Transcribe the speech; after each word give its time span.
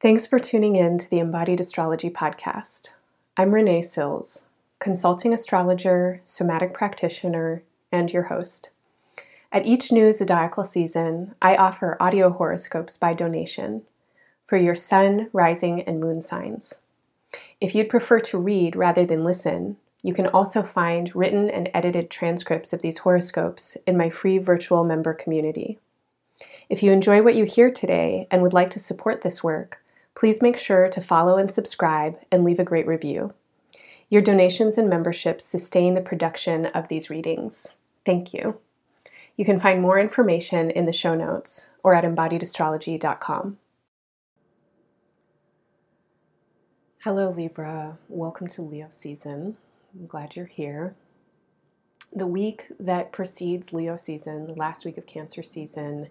Thanks 0.00 0.28
for 0.28 0.38
tuning 0.38 0.76
in 0.76 0.96
to 0.98 1.10
the 1.10 1.18
Embodied 1.18 1.58
Astrology 1.58 2.08
Podcast. 2.08 2.90
I'm 3.36 3.52
Renee 3.52 3.82
Sills, 3.82 4.44
consulting 4.78 5.34
astrologer, 5.34 6.20
somatic 6.22 6.72
practitioner, 6.72 7.64
and 7.90 8.12
your 8.12 8.22
host. 8.22 8.70
At 9.50 9.66
each 9.66 9.90
new 9.90 10.12
zodiacal 10.12 10.62
season, 10.62 11.34
I 11.42 11.56
offer 11.56 11.96
audio 11.98 12.30
horoscopes 12.30 12.96
by 12.96 13.12
donation 13.12 13.82
for 14.46 14.56
your 14.56 14.76
sun, 14.76 15.30
rising, 15.32 15.82
and 15.82 15.98
moon 15.98 16.22
signs. 16.22 16.84
If 17.60 17.74
you'd 17.74 17.88
prefer 17.88 18.20
to 18.20 18.38
read 18.38 18.76
rather 18.76 19.04
than 19.04 19.24
listen, 19.24 19.78
you 20.02 20.14
can 20.14 20.28
also 20.28 20.62
find 20.62 21.16
written 21.16 21.50
and 21.50 21.72
edited 21.74 22.08
transcripts 22.08 22.72
of 22.72 22.82
these 22.82 22.98
horoscopes 22.98 23.76
in 23.84 23.96
my 23.96 24.10
free 24.10 24.38
virtual 24.38 24.84
member 24.84 25.12
community. 25.12 25.80
If 26.68 26.84
you 26.84 26.92
enjoy 26.92 27.20
what 27.20 27.34
you 27.34 27.42
hear 27.42 27.72
today 27.72 28.28
and 28.30 28.42
would 28.42 28.52
like 28.52 28.70
to 28.70 28.78
support 28.78 29.22
this 29.22 29.42
work, 29.42 29.82
please 30.18 30.42
make 30.42 30.56
sure 30.56 30.88
to 30.88 31.00
follow 31.00 31.36
and 31.36 31.48
subscribe 31.48 32.18
and 32.32 32.42
leave 32.42 32.58
a 32.58 32.64
great 32.64 32.88
review. 32.88 33.32
Your 34.10 34.20
donations 34.20 34.76
and 34.76 34.90
memberships 34.90 35.44
sustain 35.44 35.94
the 35.94 36.00
production 36.00 36.66
of 36.66 36.88
these 36.88 37.08
readings. 37.08 37.76
Thank 38.04 38.34
you. 38.34 38.58
You 39.36 39.44
can 39.44 39.60
find 39.60 39.80
more 39.80 40.00
information 40.00 40.70
in 40.70 40.86
the 40.86 40.92
show 40.92 41.14
notes 41.14 41.70
or 41.84 41.94
at 41.94 42.02
embodiedastrology.com. 42.02 43.58
Hello, 47.04 47.30
Libra. 47.30 47.98
Welcome 48.08 48.48
to 48.48 48.62
Leo 48.62 48.88
season. 48.90 49.56
I'm 49.96 50.08
glad 50.08 50.34
you're 50.34 50.46
here. 50.46 50.96
The 52.12 52.26
week 52.26 52.66
that 52.80 53.12
precedes 53.12 53.72
Leo 53.72 53.96
season, 53.96 54.48
the 54.48 54.54
last 54.54 54.84
week 54.84 54.98
of 54.98 55.06
Cancer 55.06 55.44
season, 55.44 56.08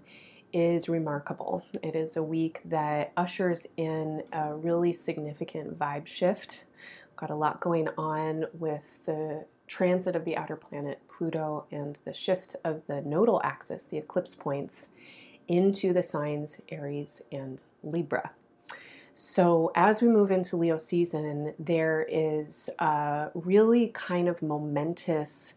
is 0.53 0.89
remarkable. 0.89 1.63
It 1.83 1.95
is 1.95 2.17
a 2.17 2.23
week 2.23 2.61
that 2.65 3.11
ushers 3.17 3.67
in 3.77 4.23
a 4.31 4.55
really 4.55 4.93
significant 4.93 5.77
vibe 5.77 6.07
shift. 6.07 6.65
Got 7.15 7.29
a 7.29 7.35
lot 7.35 7.59
going 7.59 7.89
on 7.97 8.45
with 8.53 9.05
the 9.05 9.45
transit 9.67 10.15
of 10.15 10.25
the 10.25 10.37
outer 10.37 10.55
planet 10.55 11.01
Pluto 11.09 11.65
and 11.71 11.99
the 12.05 12.13
shift 12.13 12.55
of 12.63 12.85
the 12.87 13.01
nodal 13.01 13.41
axis, 13.43 13.85
the 13.85 13.97
eclipse 13.97 14.35
points, 14.35 14.89
into 15.47 15.93
the 15.93 16.03
signs 16.03 16.61
Aries 16.69 17.21
and 17.31 17.63
Libra. 17.83 18.31
So, 19.13 19.71
as 19.73 20.01
we 20.01 20.09
move 20.09 20.29
into 20.29 20.57
Leo 20.57 20.77
season, 20.77 21.53
there 21.57 22.05
is 22.07 22.69
a 22.77 23.29
really 23.33 23.87
kind 23.87 24.27
of 24.27 24.43
momentous 24.43 25.55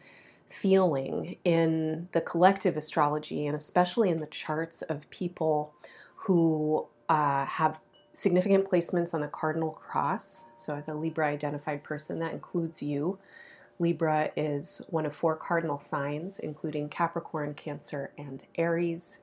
feeling 0.51 1.37
in 1.45 2.09
the 2.13 2.21
collective 2.21 2.77
astrology 2.77 3.47
and 3.47 3.57
especially 3.57 4.11
in 4.11 4.19
the 4.19 4.27
charts 4.27 4.83
of 4.83 5.09
people 5.11 5.73
who 6.17 6.87
uh, 7.09 7.45
have 7.47 7.81
significant 8.13 8.65
placements 8.65 9.15
on 9.15 9.21
the 9.21 9.29
cardinal 9.29 9.71
cross. 9.71 10.47
So, 10.57 10.75
as 10.75 10.89
a 10.89 10.95
Libra 10.95 11.27
identified 11.27 11.83
person, 11.83 12.19
that 12.19 12.33
includes 12.33 12.83
you. 12.83 13.19
Libra 13.79 14.31
is 14.37 14.83
one 14.91 15.07
of 15.07 15.17
four 15.17 15.37
cardinal 15.37 15.79
signs, 15.79 16.39
including 16.39 16.89
Capricorn, 16.89 17.55
Cancer, 17.55 18.13
and 18.19 18.45
Aries. 18.57 19.21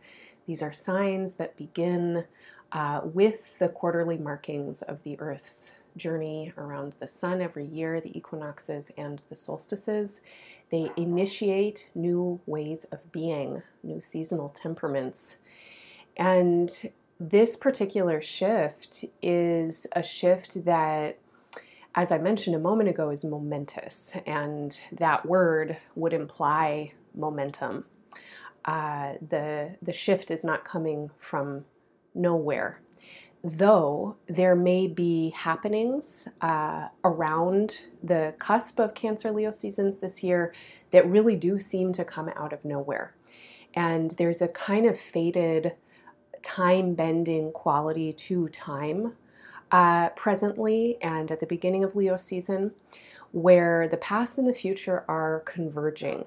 These 0.48 0.64
are 0.64 0.74
signs 0.74 1.36
that 1.36 1.58
begin 1.58 2.26
uh, 2.72 3.02
with 3.04 3.60
the 3.60 3.70
quarterly 3.70 4.18
markings 4.18 4.82
of 4.82 5.04
the 5.04 5.20
Earth's 5.20 5.74
journey 5.96 6.54
around 6.58 6.96
the 7.00 7.08
sun 7.08 7.42
every 7.42 7.66
year, 7.66 8.00
the 8.02 8.16
equinoxes 8.18 8.92
and 8.98 9.24
the 9.30 9.36
solstices. 9.36 10.22
They 10.70 10.92
initiate 10.98 11.90
new 11.96 12.40
ways 12.46 12.86
of 12.86 13.12
being, 13.12 13.64
new 13.84 14.02
seasonal 14.02 14.50
temperaments. 14.50 15.38
And 16.18 16.92
this 17.20 17.56
particular 17.56 18.22
shift 18.22 19.06
is 19.22 19.88
a 19.94 20.04
shift 20.04 20.66
that, 20.66 21.18
as 21.96 22.12
I 22.12 22.18
mentioned 22.18 22.56
a 22.56 22.60
moment 22.60 22.90
ago, 22.90 23.10
is 23.10 23.24
momentous. 23.24 24.14
And 24.26 24.80
that 24.92 25.26
word 25.26 25.78
would 25.96 26.14
imply 26.14 26.94
momentum. 27.16 27.86
Uh, 28.66 29.14
the, 29.28 29.76
the 29.82 29.94
shift 29.94 30.30
is 30.30 30.44
not 30.44 30.66
coming 30.66 31.10
from 31.18 31.66
nowhere. 32.14 32.82
Though 33.50 34.18
there 34.28 34.58
may 34.58 34.88
be 34.88 35.30
happenings 35.30 36.28
uh, 36.42 36.90
around 37.06 37.88
the 38.04 38.36
cusp 38.40 38.78
of 38.78 38.94
Cancer 38.94 39.32
Leo 39.32 39.52
seasons 39.52 40.00
this 40.00 40.22
year 40.22 40.54
that 40.92 41.10
really 41.10 41.38
do 41.38 41.58
seem 41.58 41.94
to 41.94 42.04
come 42.04 42.30
out 42.36 42.52
of 42.52 42.66
nowhere. 42.66 43.16
And 43.74 44.12
there's 44.12 44.42
a 44.42 44.50
kind 44.50 44.86
of 44.86 45.00
faded, 45.00 45.74
time 46.42 46.94
bending 46.94 47.54
quality 47.54 48.12
to 48.12 48.50
time 48.50 49.14
uh, 49.72 50.10
presently 50.10 50.98
and 51.02 51.32
at 51.32 51.40
the 51.40 51.46
beginning 51.46 51.86
of 51.86 51.96
Leo 51.96 52.18
season 52.18 52.72
where 53.32 53.88
the 53.88 53.98
past 53.98 54.38
and 54.38 54.48
the 54.48 54.54
future 54.54 55.06
are 55.08 55.40
converging. 55.46 56.26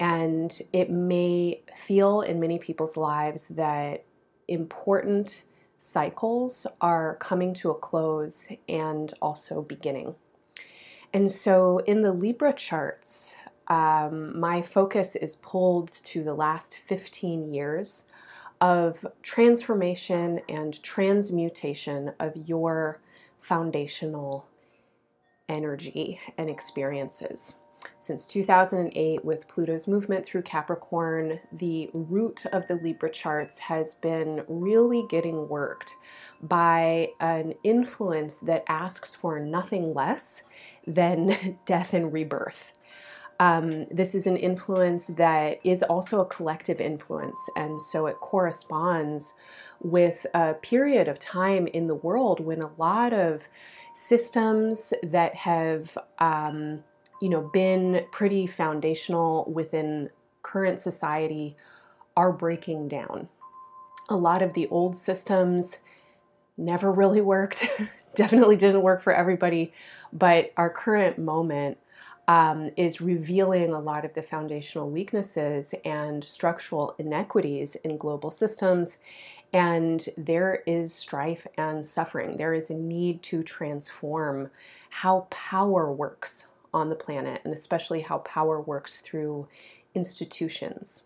And 0.00 0.60
it 0.72 0.90
may 0.90 1.62
feel 1.76 2.22
in 2.22 2.40
many 2.40 2.58
people's 2.58 2.96
lives 2.96 3.46
that 3.48 4.04
important 4.48 5.44
cycles 5.78 6.66
are 6.80 7.16
coming 7.16 7.54
to 7.54 7.70
a 7.70 7.74
close 7.74 8.52
and 8.68 9.14
also 9.22 9.62
beginning. 9.62 10.16
And 11.14 11.30
so 11.30 11.78
in 11.78 12.02
the 12.02 12.12
Libra 12.12 12.52
charts, 12.52 13.36
um, 13.68 14.38
my 14.38 14.60
focus 14.60 15.14
is 15.16 15.36
pulled 15.36 15.90
to 15.92 16.22
the 16.22 16.34
last 16.34 16.76
15 16.76 17.52
years 17.52 18.06
of 18.60 19.06
transformation 19.22 20.40
and 20.48 20.82
transmutation 20.82 22.12
of 22.18 22.32
your 22.34 23.00
foundational 23.38 24.46
energy 25.48 26.20
and 26.36 26.50
experiences. 26.50 27.60
Since 28.00 28.28
2008, 28.28 29.24
with 29.24 29.48
Pluto's 29.48 29.88
movement 29.88 30.24
through 30.24 30.42
Capricorn, 30.42 31.40
the 31.52 31.90
root 31.92 32.46
of 32.46 32.66
the 32.68 32.76
Libra 32.76 33.10
charts 33.10 33.58
has 33.58 33.94
been 33.94 34.44
really 34.46 35.04
getting 35.08 35.48
worked 35.48 35.96
by 36.40 37.10
an 37.18 37.54
influence 37.64 38.38
that 38.38 38.64
asks 38.68 39.16
for 39.16 39.40
nothing 39.40 39.92
less 39.94 40.44
than 40.86 41.58
death 41.66 41.92
and 41.92 42.12
rebirth. 42.12 42.72
Um, 43.40 43.86
this 43.90 44.14
is 44.14 44.26
an 44.26 44.36
influence 44.36 45.08
that 45.08 45.58
is 45.64 45.82
also 45.84 46.20
a 46.20 46.26
collective 46.26 46.80
influence, 46.80 47.40
and 47.56 47.80
so 47.80 48.06
it 48.06 48.16
corresponds 48.16 49.34
with 49.80 50.26
a 50.34 50.54
period 50.54 51.06
of 51.06 51.18
time 51.20 51.68
in 51.68 51.86
the 51.86 51.94
world 51.94 52.40
when 52.40 52.62
a 52.62 52.70
lot 52.78 53.12
of 53.12 53.48
systems 53.94 54.92
that 55.04 55.34
have 55.36 55.96
um, 56.18 56.82
you 57.20 57.28
know, 57.28 57.50
been 57.52 58.04
pretty 58.10 58.46
foundational 58.46 59.50
within 59.52 60.10
current 60.42 60.80
society 60.80 61.56
are 62.16 62.32
breaking 62.32 62.88
down. 62.88 63.28
A 64.08 64.16
lot 64.16 64.42
of 64.42 64.54
the 64.54 64.66
old 64.68 64.96
systems 64.96 65.78
never 66.56 66.92
really 66.92 67.20
worked, 67.20 67.68
definitely 68.14 68.56
didn't 68.56 68.82
work 68.82 69.00
for 69.00 69.12
everybody, 69.12 69.72
but 70.12 70.52
our 70.56 70.70
current 70.70 71.18
moment 71.18 71.78
um, 72.26 72.70
is 72.76 73.00
revealing 73.00 73.72
a 73.72 73.78
lot 73.78 74.04
of 74.04 74.12
the 74.12 74.22
foundational 74.22 74.90
weaknesses 74.90 75.74
and 75.84 76.22
structural 76.22 76.94
inequities 76.98 77.74
in 77.76 77.96
global 77.96 78.30
systems. 78.30 78.98
And 79.54 80.06
there 80.18 80.62
is 80.66 80.92
strife 80.92 81.46
and 81.56 81.84
suffering. 81.84 82.36
There 82.36 82.52
is 82.52 82.68
a 82.68 82.74
need 82.74 83.22
to 83.24 83.42
transform 83.42 84.50
how 84.90 85.26
power 85.30 85.90
works 85.90 86.48
on 86.72 86.88
the 86.88 86.94
planet, 86.94 87.40
and 87.44 87.52
especially 87.52 88.00
how 88.00 88.18
power 88.18 88.60
works 88.60 89.00
through 89.00 89.48
institutions. 89.94 91.04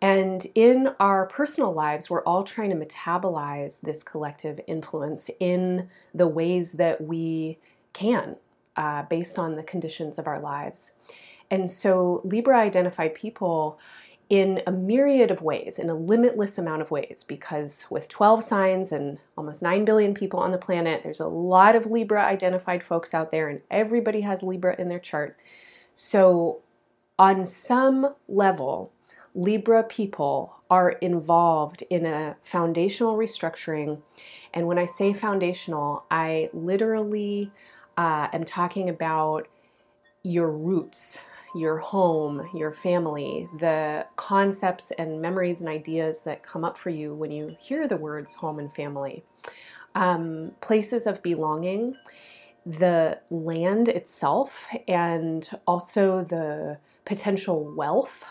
And 0.00 0.46
in 0.54 0.94
our 1.00 1.26
personal 1.26 1.72
lives, 1.72 2.08
we're 2.08 2.22
all 2.22 2.44
trying 2.44 2.70
to 2.70 2.76
metabolize 2.76 3.80
this 3.80 4.02
collective 4.02 4.60
influence 4.66 5.28
in 5.40 5.88
the 6.14 6.28
ways 6.28 6.72
that 6.72 7.00
we 7.00 7.58
can, 7.92 8.36
uh, 8.76 9.02
based 9.02 9.38
on 9.38 9.56
the 9.56 9.64
conditions 9.64 10.18
of 10.18 10.28
our 10.28 10.38
lives. 10.38 10.92
And 11.50 11.70
so, 11.70 12.20
Libra 12.24 12.58
identified 12.58 13.14
people 13.14 13.78
in 14.28 14.62
a 14.66 14.72
myriad 14.72 15.30
of 15.30 15.40
ways, 15.40 15.78
in 15.78 15.88
a 15.88 15.94
limitless 15.94 16.58
amount 16.58 16.82
of 16.82 16.90
ways, 16.90 17.24
because 17.26 17.86
with 17.90 18.08
12 18.08 18.44
signs 18.44 18.92
and 18.92 19.18
almost 19.38 19.62
9 19.62 19.84
billion 19.84 20.12
people 20.12 20.38
on 20.40 20.50
the 20.50 20.58
planet, 20.58 21.02
there's 21.02 21.20
a 21.20 21.26
lot 21.26 21.74
of 21.74 21.86
Libra 21.86 22.22
identified 22.22 22.82
folks 22.82 23.14
out 23.14 23.30
there, 23.30 23.48
and 23.48 23.62
everybody 23.70 24.20
has 24.20 24.42
Libra 24.42 24.76
in 24.78 24.88
their 24.88 24.98
chart. 24.98 25.38
So, 25.94 26.60
on 27.18 27.44
some 27.44 28.14
level, 28.28 28.92
Libra 29.34 29.82
people 29.82 30.54
are 30.70 30.90
involved 30.90 31.82
in 31.90 32.04
a 32.04 32.36
foundational 32.42 33.16
restructuring. 33.16 34.00
And 34.52 34.66
when 34.66 34.78
I 34.78 34.84
say 34.84 35.12
foundational, 35.12 36.04
I 36.10 36.50
literally 36.52 37.50
uh, 37.96 38.28
am 38.32 38.44
talking 38.44 38.88
about 38.88 39.48
your 40.22 40.50
roots, 40.50 41.20
your 41.54 41.78
home, 41.78 42.48
your 42.54 42.72
family, 42.72 43.48
the 43.58 44.06
concepts 44.16 44.92
and 44.92 45.20
memories 45.22 45.60
and 45.60 45.70
ideas 45.70 46.22
that 46.24 46.42
come 46.44 46.64
up 46.64 46.78
for 46.78 46.90
you 46.90 47.14
when 47.14 47.30
you 47.32 47.56
hear 47.60 47.88
the 47.88 47.96
words 47.98 48.34
home 48.34 48.58
and 48.60 48.74
family. 48.74 49.22
um, 49.96 50.52
places 50.62 51.06
of 51.08 51.22
belonging, 51.22 51.96
the 52.66 53.20
land 53.30 53.88
itself, 53.88 54.68
and 54.88 55.48
also 55.66 56.24
the 56.24 56.78
potential 57.06 57.72
wealth 57.76 58.24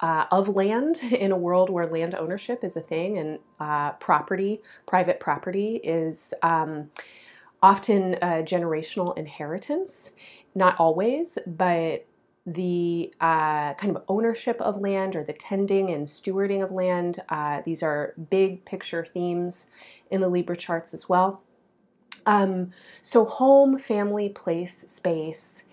uh, 0.00 0.26
of 0.32 0.48
land 0.50 0.98
in 1.12 1.32
a 1.32 1.38
world 1.38 1.70
where 1.70 1.86
land 1.86 2.14
ownership 2.16 2.64
is 2.64 2.76
a 2.76 2.82
thing 2.82 3.18
and 3.18 3.38
uh, 3.60 3.92
property, 3.94 4.62
private 4.86 5.20
property, 5.20 5.76
is 5.84 6.34
um, 6.42 6.90
often 7.62 8.14
a 8.16 8.42
generational 8.42 9.16
inheritance. 9.18 10.12
Not 10.54 10.76
always, 10.80 11.38
but 11.46 12.06
the 12.46 13.12
uh, 13.20 13.74
kind 13.74 13.96
of 13.96 14.02
ownership 14.08 14.60
of 14.60 14.80
land 14.80 15.16
or 15.16 15.24
the 15.24 15.32
tending 15.32 15.90
and 15.90 16.06
stewarding 16.06 16.62
of 16.62 16.70
land. 16.70 17.20
Uh, 17.28 17.62
these 17.64 17.82
are 17.82 18.14
big 18.30 18.64
picture 18.64 19.04
themes 19.04 19.70
in 20.10 20.20
the 20.20 20.28
Libra 20.28 20.56
charts 20.56 20.92
as 20.92 21.08
well. 21.08 21.42
Um, 22.26 22.70
so, 23.02 23.24
home, 23.24 23.78
family, 23.78 24.28
place, 24.28 24.84
space, 24.88 25.64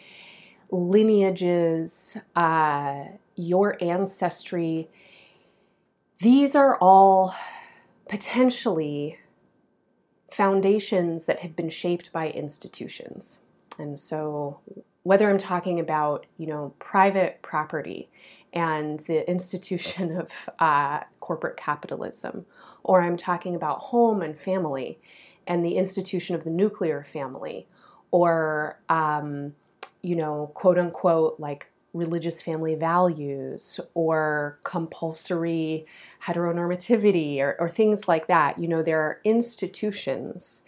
lineages, 0.69 2.18
uh, 2.35 3.06
your 3.35 3.81
ancestry, 3.81 4.89
these 6.19 6.56
are 6.56 6.77
all 6.79 7.35
potentially 8.09 9.18
foundations 10.31 11.25
that 11.25 11.39
have 11.39 11.56
been 11.56 11.69
shaped 11.69 12.12
by 12.12 12.29
institutions. 12.29 13.41
And 13.77 13.97
so, 13.97 14.59
whether 15.03 15.30
I'm 15.30 15.38
talking 15.38 15.80
about, 15.80 16.25
you 16.38 16.48
know, 16.48 16.74
private 16.80 17.42
property 17.42 18.09
and 18.53 19.00
the 19.01 19.30
institution 19.30 20.18
of 20.18 20.50
uh, 20.59 21.01
corporate 21.19 21.57
capitalism, 21.57 22.45
or 22.83 23.01
I'm 23.01 23.18
talking 23.18 23.56
about 23.56 23.80
home 23.80 24.21
and 24.21 24.38
family 24.38 25.00
and 25.48 25.65
the 25.65 25.75
institution 25.75 26.36
of 26.36 26.44
the 26.44 26.50
nuclear 26.50 27.03
family, 27.03 27.68
or, 28.12 28.80
um, 28.89 29.53
you 30.01 30.15
know, 30.15 30.51
quote 30.53 30.77
unquote, 30.77 31.39
like 31.39 31.71
religious 31.94 32.42
family 32.42 32.75
values 32.75 33.80
or 33.95 34.59
compulsory 34.63 35.86
heteronormativity 36.24 37.39
or, 37.39 37.57
or 37.59 37.69
things 37.69 38.07
like 38.07 38.27
that. 38.27 38.57
You 38.57 38.68
know, 38.68 38.81
there 38.81 39.00
are 39.01 39.19
institutions 39.24 40.63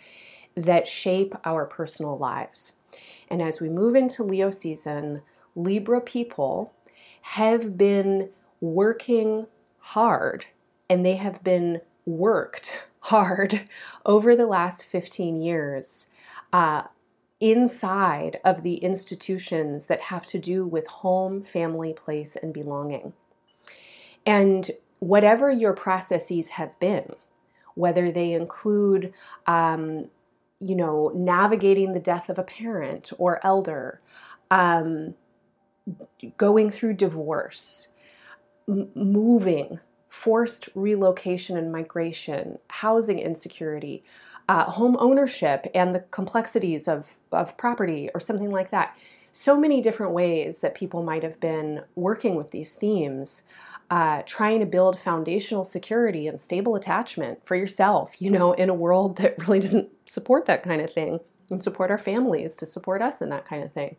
that 0.56 0.88
shape 0.88 1.33
our 1.45 1.65
personal 1.65 2.18
lives. 2.18 2.74
And 3.33 3.41
as 3.41 3.59
we 3.59 3.68
move 3.68 3.95
into 3.95 4.24
Leo 4.24 4.51
season, 4.51 5.24
Libra 5.56 6.00
people 6.01 6.71
have 7.24 7.80
been 7.80 8.30
working 8.62 9.47
hard 9.80 10.45
and 10.88 11.03
they 11.03 11.15
have 11.15 11.44
been 11.44 11.81
worked 12.06 12.85
hard 13.00 13.68
over 14.06 14.35
the 14.35 14.45
last 14.45 14.85
15 14.85 15.41
years 15.41 16.09
uh, 16.53 16.83
inside 17.39 18.39
of 18.45 18.62
the 18.62 18.75
institutions 18.75 19.88
that 19.88 20.01
have 20.01 20.27
to 20.27 20.38
do 20.38 20.68
with 20.68 20.86
home, 20.86 21.41
family, 21.41 21.91
place, 21.91 22.36
and 22.36 22.53
belonging. 22.53 23.13
And 24.27 24.69
whatever 25.00 25.50
your 25.50 25.74
processes 25.74 26.50
have 26.50 26.79
been, 26.79 27.15
whether 27.74 28.12
they 28.12 28.33
include, 28.33 29.12
um, 29.47 30.12
you 30.63 30.75
know, 30.75 31.12
navigating 31.13 31.94
the 31.94 32.00
death 32.00 32.30
of 32.30 32.39
a 32.39 32.44
parent 32.44 33.12
or 33.18 33.45
elder, 33.45 34.01
um, 34.50 35.13
going 36.38 36.69
through 36.69 36.94
divorce, 36.94 37.89
m- 38.68 38.89
moving, 38.95 39.80
forced 40.07 40.69
relocation 40.75 41.57
and 41.57 41.71
migration, 41.71 42.57
housing 42.69 43.19
insecurity, 43.19 44.04
uh, 44.48 44.65
home 44.65 44.95
ownership 45.00 45.68
and 45.74 45.95
the 45.95 46.01
complexities 46.12 46.88
of, 46.88 47.18
of 47.31 47.57
property 47.57 48.10
or 48.13 48.19
something 48.19 48.51
like 48.51 48.69
that. 48.71 48.98
So 49.31 49.60
many 49.60 49.81
different 49.81 50.13
ways 50.13 50.60
that 50.60 50.75
people 50.75 51.01
might 51.01 51.24
have 51.24 51.39
been 51.39 51.81
working 51.95 52.36
with 52.36 52.51
these 52.51 52.74
themes, 52.74 53.44
uh, 53.89 54.24
trying 54.25 54.59
to 54.59 54.65
build 54.65 54.97
foundational 54.97 55.65
security 55.65 56.27
and 56.27 56.39
stable 56.39 56.75
attachment 56.75 57.45
for 57.45 57.56
yourself, 57.56 58.21
you 58.21 58.30
know, 58.30 58.53
in 58.53 58.69
a 58.69 58.74
world 58.74 59.18
that 59.18 59.38
really 59.47 59.59
doesn't 59.59 59.89
support 60.06 60.45
that 60.45 60.63
kind 60.63 60.81
of 60.81 60.91
thing 60.91 61.19
and 61.50 61.63
support 61.63 61.91
our 61.91 61.97
families 61.97 62.56
to 62.56 62.65
support 62.65 63.01
us 63.01 63.21
in 63.21 63.30
that 63.30 63.45
kind 63.45 63.63
of 63.63 63.71
thing. 63.71 63.95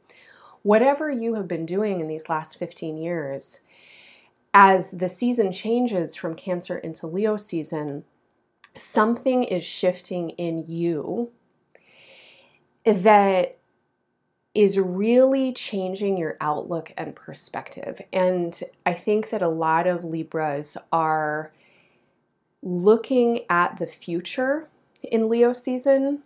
Whatever 0.62 1.10
you 1.10 1.34
have 1.34 1.46
been 1.46 1.66
doing 1.66 2.00
in 2.00 2.08
these 2.08 2.28
last 2.28 2.58
15 2.58 2.96
years, 2.96 3.60
as 4.54 4.92
the 4.92 5.08
season 5.08 5.52
changes 5.52 6.16
from 6.16 6.34
Cancer 6.34 6.78
into 6.78 7.06
Leo 7.06 7.36
season, 7.36 8.04
something 8.76 9.44
is 9.44 9.62
shifting 9.62 10.30
in 10.30 10.64
you 10.66 11.30
that 12.84 13.58
is 14.54 14.78
really 14.78 15.52
changing 15.52 16.16
your 16.16 16.36
outlook 16.40 16.92
and 16.96 17.16
perspective. 17.16 18.00
And 18.12 18.58
I 18.86 18.94
think 18.94 19.30
that 19.30 19.42
a 19.42 19.48
lot 19.48 19.86
of 19.86 20.04
Libras 20.04 20.76
are 20.92 21.52
looking 22.62 23.40
at 23.50 23.78
the 23.78 23.86
future 23.86 24.68
in 25.02 25.28
Leo 25.28 25.52
season 25.52 26.20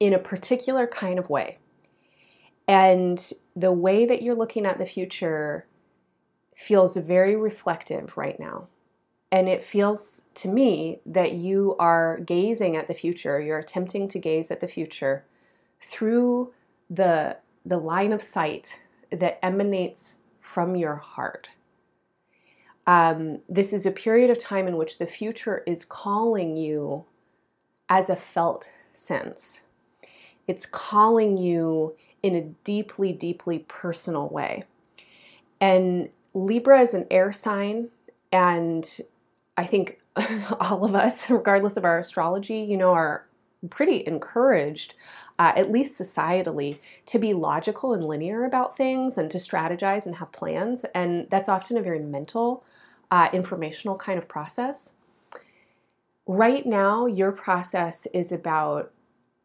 in 0.00 0.12
a 0.12 0.18
particular 0.18 0.86
kind 0.86 1.18
of 1.18 1.30
way. 1.30 1.58
And 2.66 3.32
the 3.54 3.72
way 3.72 4.06
that 4.06 4.22
you're 4.22 4.34
looking 4.34 4.66
at 4.66 4.78
the 4.78 4.86
future 4.86 5.66
feels 6.54 6.96
very 6.96 7.36
reflective 7.36 8.16
right 8.16 8.38
now. 8.40 8.66
And 9.30 9.48
it 9.48 9.62
feels 9.62 10.22
to 10.34 10.48
me 10.48 11.00
that 11.06 11.32
you 11.32 11.76
are 11.78 12.18
gazing 12.20 12.76
at 12.76 12.86
the 12.86 12.94
future, 12.94 13.40
you're 13.40 13.58
attempting 13.58 14.08
to 14.08 14.18
gaze 14.18 14.50
at 14.50 14.60
the 14.60 14.68
future 14.68 15.24
through 15.80 16.52
the, 16.90 17.36
the 17.64 17.78
line 17.78 18.12
of 18.12 18.22
sight 18.22 18.82
that 19.10 19.38
emanates 19.44 20.16
from 20.40 20.76
your 20.76 20.96
heart. 20.96 21.48
Um, 22.86 23.40
this 23.48 23.72
is 23.72 23.86
a 23.86 23.90
period 23.90 24.30
of 24.30 24.38
time 24.38 24.68
in 24.68 24.76
which 24.76 24.98
the 24.98 25.06
future 25.06 25.62
is 25.66 25.84
calling 25.84 26.56
you 26.56 27.04
as 27.88 28.10
a 28.10 28.16
felt 28.16 28.70
sense. 28.92 29.62
It's 30.46 30.66
calling 30.66 31.38
you 31.38 31.94
in 32.22 32.34
a 32.34 32.42
deeply, 32.64 33.12
deeply 33.12 33.60
personal 33.60 34.28
way. 34.28 34.62
And 35.60 36.10
Libra 36.34 36.80
is 36.80 36.94
an 36.94 37.06
air 37.10 37.32
sign, 37.32 37.88
and 38.32 38.98
I 39.56 39.64
think 39.64 40.00
all 40.60 40.84
of 40.84 40.94
us, 40.94 41.30
regardless 41.30 41.76
of 41.76 41.84
our 41.84 41.98
astrology, 41.98 42.58
you 42.58 42.76
know, 42.76 42.92
are 42.92 43.26
pretty 43.70 44.06
encouraged, 44.06 44.94
uh, 45.38 45.52
at 45.56 45.70
least 45.70 46.00
societally, 46.00 46.78
to 47.06 47.18
be 47.18 47.34
logical 47.34 47.92
and 47.92 48.04
linear 48.04 48.44
about 48.44 48.76
things 48.76 49.18
and 49.18 49.30
to 49.30 49.38
strategize 49.38 50.06
and 50.06 50.16
have 50.16 50.32
plans. 50.32 50.84
And 50.94 51.28
that's 51.30 51.48
often 51.48 51.76
a 51.76 51.82
very 51.82 52.00
mental, 52.00 52.64
uh, 53.10 53.28
informational 53.32 53.96
kind 53.96 54.18
of 54.18 54.28
process. 54.28 54.94
Right 56.26 56.64
now, 56.64 57.06
your 57.06 57.32
process 57.32 58.06
is 58.14 58.32
about 58.32 58.92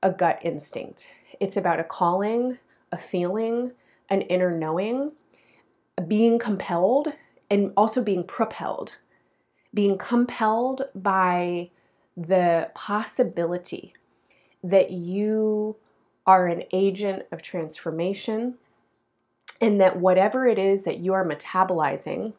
a 0.01 0.11
gut 0.11 0.39
instinct, 0.43 1.09
it's 1.39 1.57
about 1.57 1.79
a 1.79 1.83
calling, 1.83 2.57
a 2.91 2.97
feeling, 2.97 3.73
an 4.09 4.21
inner 4.21 4.57
knowing, 4.57 5.11
being 6.07 6.39
compelled, 6.39 7.13
and 7.49 7.73
also 7.75 8.01
being 8.01 8.23
propelled 8.23 8.95
being 9.73 9.97
compelled 9.97 10.83
by 10.95 11.69
the 12.17 12.69
possibility 12.73 13.93
that 14.63 14.91
you 14.91 15.75
are 16.25 16.47
an 16.47 16.63
agent 16.71 17.23
of 17.31 17.41
transformation 17.41 18.55
and 19.61 19.79
that 19.81 19.97
whatever 19.97 20.47
it 20.47 20.59
is 20.59 20.83
that 20.83 20.99
you 20.99 21.13
are 21.13 21.27
metabolizing 21.27 22.33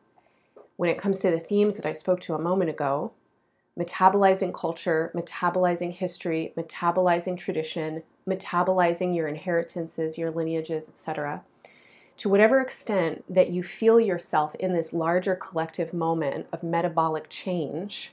when 0.76 0.90
it 0.90 0.98
comes 0.98 1.20
to 1.20 1.30
the 1.30 1.40
themes 1.40 1.76
that 1.76 1.86
I 1.86 1.92
spoke 1.92 2.20
to 2.20 2.34
a 2.34 2.38
moment 2.38 2.70
ago 2.70 3.12
metabolizing 3.78 4.52
culture, 4.52 5.10
metabolizing 5.14 5.92
history, 5.92 6.52
metabolizing 6.54 7.38
tradition, 7.38 8.02
metabolizing 8.28 9.16
your 9.16 9.26
inheritances, 9.26 10.18
your 10.18 10.30
lineages, 10.30 10.88
etc 10.90 11.42
to 12.20 12.28
whatever 12.28 12.60
extent 12.60 13.24
that 13.30 13.48
you 13.48 13.62
feel 13.62 13.98
yourself 13.98 14.54
in 14.56 14.74
this 14.74 14.92
larger 14.92 15.34
collective 15.34 15.94
moment 15.94 16.46
of 16.52 16.62
metabolic 16.62 17.30
change, 17.30 18.12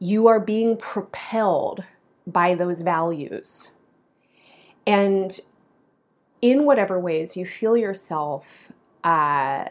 you 0.00 0.26
are 0.26 0.40
being 0.40 0.76
propelled 0.76 1.84
by 2.26 2.54
those 2.54 2.80
values. 2.80 3.72
And 4.86 5.38
in 6.42 6.64
whatever 6.64 6.98
ways 6.98 7.36
you 7.36 7.46
feel 7.46 7.76
yourself 7.76 8.72
uh, 9.02 9.66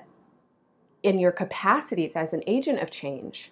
in 1.04 1.20
your 1.20 1.32
capacities 1.32 2.16
as 2.16 2.34
an 2.34 2.44
agent 2.48 2.80
of 2.80 2.90
change, 2.90 3.52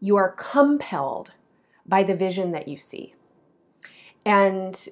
you 0.00 0.16
are 0.16 0.32
compelled 0.32 1.32
by 1.86 2.02
the 2.02 2.14
vision 2.14 2.52
that 2.52 2.68
you 2.68 2.76
see. 2.76 3.14
And 4.24 4.88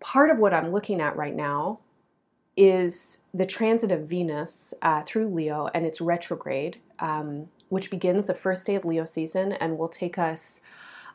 part 0.00 0.30
of 0.30 0.38
what 0.38 0.54
I'm 0.54 0.72
looking 0.72 1.00
at 1.00 1.16
right 1.16 1.34
now 1.34 1.80
is 2.56 3.24
the 3.32 3.46
transit 3.46 3.92
of 3.92 4.08
Venus 4.08 4.74
uh, 4.82 5.02
through 5.02 5.28
Leo 5.28 5.68
and 5.74 5.86
its 5.86 6.00
retrograde, 6.00 6.80
um, 6.98 7.48
which 7.68 7.90
begins 7.90 8.26
the 8.26 8.34
first 8.34 8.66
day 8.66 8.74
of 8.74 8.84
Leo 8.84 9.04
season 9.04 9.52
and 9.52 9.78
will 9.78 9.88
take 9.88 10.18
us 10.18 10.60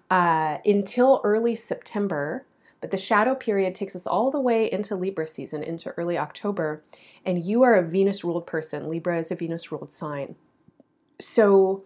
uh, 0.10 0.58
until 0.66 1.22
early 1.24 1.56
September. 1.56 2.46
But 2.82 2.92
the 2.92 2.98
shadow 2.98 3.34
period 3.34 3.76
takes 3.76 3.96
us 3.96 4.06
all 4.06 4.30
the 4.30 4.42
way 4.42 4.70
into 4.70 4.96
Libra 4.96 5.26
season, 5.26 5.64
into 5.64 5.92
early 5.92 6.18
October. 6.18 6.84
And 7.26 7.44
you 7.44 7.64
are 7.64 7.76
a 7.76 7.82
Venus 7.82 8.26
ruled 8.26 8.46
person. 8.46 8.90
Libra 8.90 9.20
is 9.20 9.32
a 9.32 9.36
Venus 9.36 9.72
ruled 9.72 9.90
sign. 9.90 10.36
So, 11.20 11.86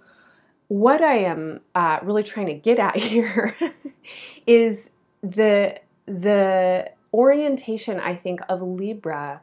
what 0.70 1.02
I 1.02 1.20
am 1.20 1.62
uh, 1.76 2.00
really 2.02 2.24
trying 2.24 2.48
to 2.48 2.56
get 2.56 2.80
at 2.80 2.96
here 2.98 3.56
is 4.48 4.92
the 5.22 5.80
the 6.06 6.92
orientation 7.14 8.00
I 8.00 8.16
think 8.16 8.42
of 8.50 8.62
Libra 8.62 9.42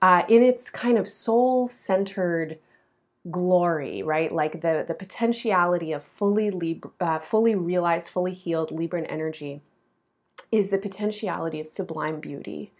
uh, 0.00 0.22
in 0.28 0.42
its 0.42 0.70
kind 0.70 0.98
of 0.98 1.08
soul 1.08 1.68
centered 1.68 2.58
glory, 3.30 4.02
right? 4.02 4.32
Like 4.32 4.60
the 4.60 4.84
the 4.86 4.94
potentiality 4.94 5.92
of 5.92 6.04
fully 6.04 6.50
Libra, 6.50 6.90
uh, 7.00 7.18
fully 7.18 7.54
realized, 7.54 8.10
fully 8.10 8.32
healed 8.32 8.70
Libran 8.70 9.06
energy 9.08 9.62
is 10.50 10.70
the 10.70 10.78
potentiality 10.78 11.60
of 11.60 11.68
sublime 11.68 12.20
beauty. 12.20 12.72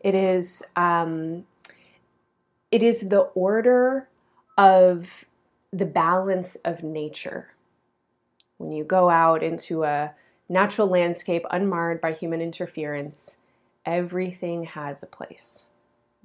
It 0.00 0.14
is 0.14 0.62
um, 0.76 1.44
it 2.70 2.82
is 2.82 3.08
the 3.08 3.20
order 3.34 4.08
of 4.56 5.24
the 5.72 5.86
balance 5.86 6.56
of 6.64 6.82
nature. 6.82 7.48
When 8.58 8.72
you 8.72 8.84
go 8.84 9.08
out 9.08 9.42
into 9.42 9.84
a 9.84 10.12
natural 10.48 10.88
landscape 10.88 11.46
unmarred 11.50 12.00
by 12.00 12.12
human 12.12 12.40
interference, 12.40 13.38
everything 13.86 14.64
has 14.64 15.02
a 15.02 15.06
place. 15.06 15.66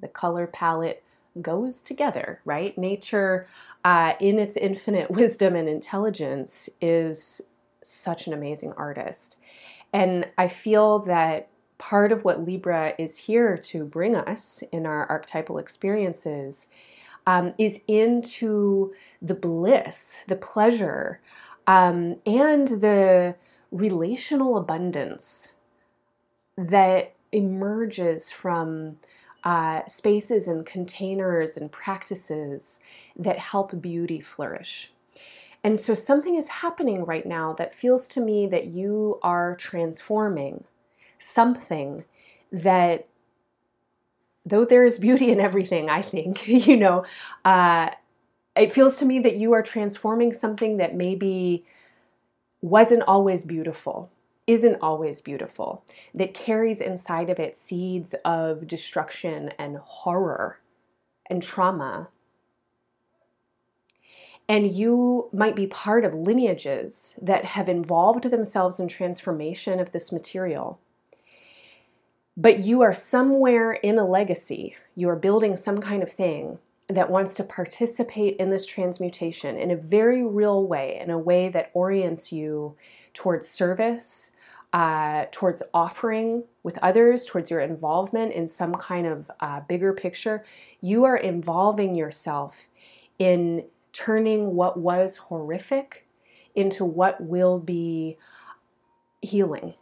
The 0.00 0.08
color 0.08 0.46
palette 0.46 1.02
goes 1.40 1.80
together, 1.80 2.40
right? 2.44 2.76
Nature, 2.76 3.46
uh, 3.84 4.14
in 4.20 4.38
its 4.38 4.56
infinite 4.56 5.10
wisdom 5.10 5.56
and 5.56 5.68
intelligence, 5.68 6.68
is 6.80 7.42
such 7.82 8.26
an 8.26 8.32
amazing 8.32 8.72
artist. 8.76 9.38
And 9.92 10.26
I 10.36 10.48
feel 10.48 11.00
that 11.00 11.48
part 11.78 12.10
of 12.10 12.24
what 12.24 12.44
Libra 12.44 12.94
is 12.98 13.16
here 13.16 13.56
to 13.56 13.84
bring 13.84 14.16
us 14.16 14.62
in 14.72 14.86
our 14.86 15.06
archetypal 15.06 15.58
experiences 15.58 16.68
um, 17.26 17.52
is 17.58 17.82
into 17.86 18.94
the 19.20 19.34
bliss, 19.34 20.20
the 20.28 20.36
pleasure, 20.36 21.20
um, 21.66 22.16
and 22.24 22.68
the 22.68 23.34
relational 23.70 24.56
abundance 24.56 25.54
that 26.56 27.14
emerges 27.32 28.30
from 28.30 28.96
uh, 29.46 29.86
spaces 29.86 30.48
and 30.48 30.66
containers 30.66 31.56
and 31.56 31.70
practices 31.70 32.80
that 33.14 33.38
help 33.38 33.80
beauty 33.80 34.18
flourish. 34.20 34.92
And 35.62 35.78
so 35.78 35.94
something 35.94 36.34
is 36.34 36.48
happening 36.48 37.04
right 37.04 37.24
now 37.24 37.52
that 37.52 37.72
feels 37.72 38.08
to 38.08 38.20
me 38.20 38.48
that 38.48 38.66
you 38.66 39.20
are 39.22 39.54
transforming 39.54 40.64
something 41.18 42.04
that 42.50 43.06
though 44.44 44.64
there 44.64 44.84
is 44.84 44.98
beauty 44.98 45.30
in 45.30 45.38
everything, 45.38 45.88
I 45.88 46.02
think, 46.02 46.48
you 46.66 46.76
know, 46.76 47.04
uh, 47.44 47.90
it 48.56 48.72
feels 48.72 48.98
to 48.98 49.04
me 49.04 49.20
that 49.20 49.36
you 49.36 49.52
are 49.52 49.62
transforming 49.62 50.32
something 50.32 50.78
that 50.78 50.96
maybe 50.96 51.64
wasn't 52.62 53.04
always 53.06 53.44
beautiful, 53.44 54.10
isn't 54.46 54.78
always 54.80 55.20
beautiful, 55.20 55.84
that 56.14 56.34
carries 56.34 56.80
inside 56.80 57.30
of 57.30 57.40
it 57.40 57.56
seeds 57.56 58.14
of 58.24 58.66
destruction 58.66 59.52
and 59.58 59.78
horror 59.78 60.60
and 61.28 61.42
trauma. 61.42 62.08
And 64.48 64.70
you 64.70 65.28
might 65.32 65.56
be 65.56 65.66
part 65.66 66.04
of 66.04 66.14
lineages 66.14 67.18
that 67.20 67.44
have 67.44 67.68
involved 67.68 68.24
themselves 68.24 68.78
in 68.78 68.86
transformation 68.86 69.80
of 69.80 69.90
this 69.90 70.12
material 70.12 70.78
but 72.36 72.64
you 72.64 72.82
are 72.82 72.94
somewhere 72.94 73.72
in 73.72 73.98
a 73.98 74.06
legacy, 74.06 74.76
you 74.94 75.08
are 75.08 75.16
building 75.16 75.56
some 75.56 75.80
kind 75.80 76.02
of 76.02 76.10
thing 76.10 76.58
that 76.88 77.10
wants 77.10 77.34
to 77.34 77.44
participate 77.44 78.36
in 78.36 78.50
this 78.50 78.66
transmutation 78.66 79.56
in 79.56 79.70
a 79.70 79.76
very 79.76 80.22
real 80.22 80.66
way, 80.66 80.98
in 81.00 81.10
a 81.10 81.18
way 81.18 81.48
that 81.48 81.70
orients 81.72 82.32
you 82.32 82.76
towards 83.14 83.48
service, 83.48 84.32
uh, 84.76 85.24
towards 85.32 85.62
offering 85.72 86.44
with 86.62 86.76
others, 86.82 87.24
towards 87.24 87.50
your 87.50 87.60
involvement 87.60 88.30
in 88.32 88.46
some 88.46 88.74
kind 88.74 89.06
of 89.06 89.30
uh, 89.40 89.60
bigger 89.60 89.94
picture. 89.94 90.44
You 90.82 91.04
are 91.04 91.16
involving 91.16 91.94
yourself 91.94 92.66
in 93.18 93.64
turning 93.94 94.54
what 94.54 94.76
was 94.76 95.16
horrific 95.16 96.06
into 96.54 96.84
what 96.84 97.18
will 97.22 97.58
be 97.58 98.18
healing 99.22 99.72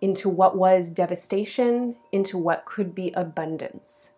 into 0.00 0.30
what 0.30 0.56
was 0.56 0.88
devastation, 0.88 1.94
into 2.10 2.38
what 2.38 2.64
could 2.64 2.94
be 2.94 3.12
abundance. 3.12 4.14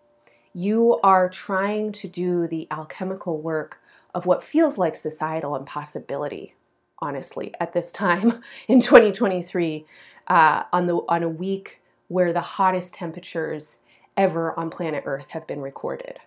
You 0.55 1.01
are 1.03 1.29
trying 1.29 1.91
to 1.93 2.07
do 2.07 2.47
the 2.47 2.69
alchemical 2.71 3.41
work 3.41 3.81
of 4.15 4.25
what 4.25 4.45
feels 4.45 4.79
like 4.79 4.95
societal 4.95 5.57
impossibility, 5.57 6.55
honestly, 7.02 7.52
at 7.61 7.75
this 7.75 7.92
time 7.92 8.42
in 8.68 8.80
2023, 8.80 9.85
uh, 10.28 10.62
on, 10.73 10.87
the, 10.87 10.97
on 11.09 11.23
a 11.23 11.28
week 11.28 11.80
where 12.09 12.32
the 12.32 12.40
hottest 12.40 12.94
temperatures 12.94 13.78
ever 14.16 14.59
on 14.59 14.71
planet 14.71 15.02
Earth 15.06 15.28
have 15.28 15.47
been 15.47 15.61
recorded 15.61 16.21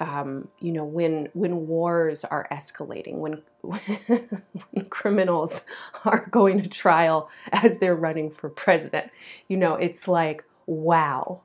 um, 0.00 0.48
you 0.60 0.72
know, 0.72 0.84
when 0.84 1.28
when 1.34 1.66
wars 1.66 2.24
are 2.24 2.48
escalating, 2.50 3.16
when, 3.16 3.42
when 3.60 4.86
criminals 4.88 5.66
are 6.04 6.26
going 6.30 6.62
to 6.62 6.68
trial 6.68 7.30
as 7.52 7.78
they're 7.78 7.94
running 7.94 8.30
for 8.30 8.48
president, 8.48 9.10
you 9.48 9.56
know, 9.56 9.74
it's 9.74 10.08
like 10.08 10.42
wow. 10.66 11.42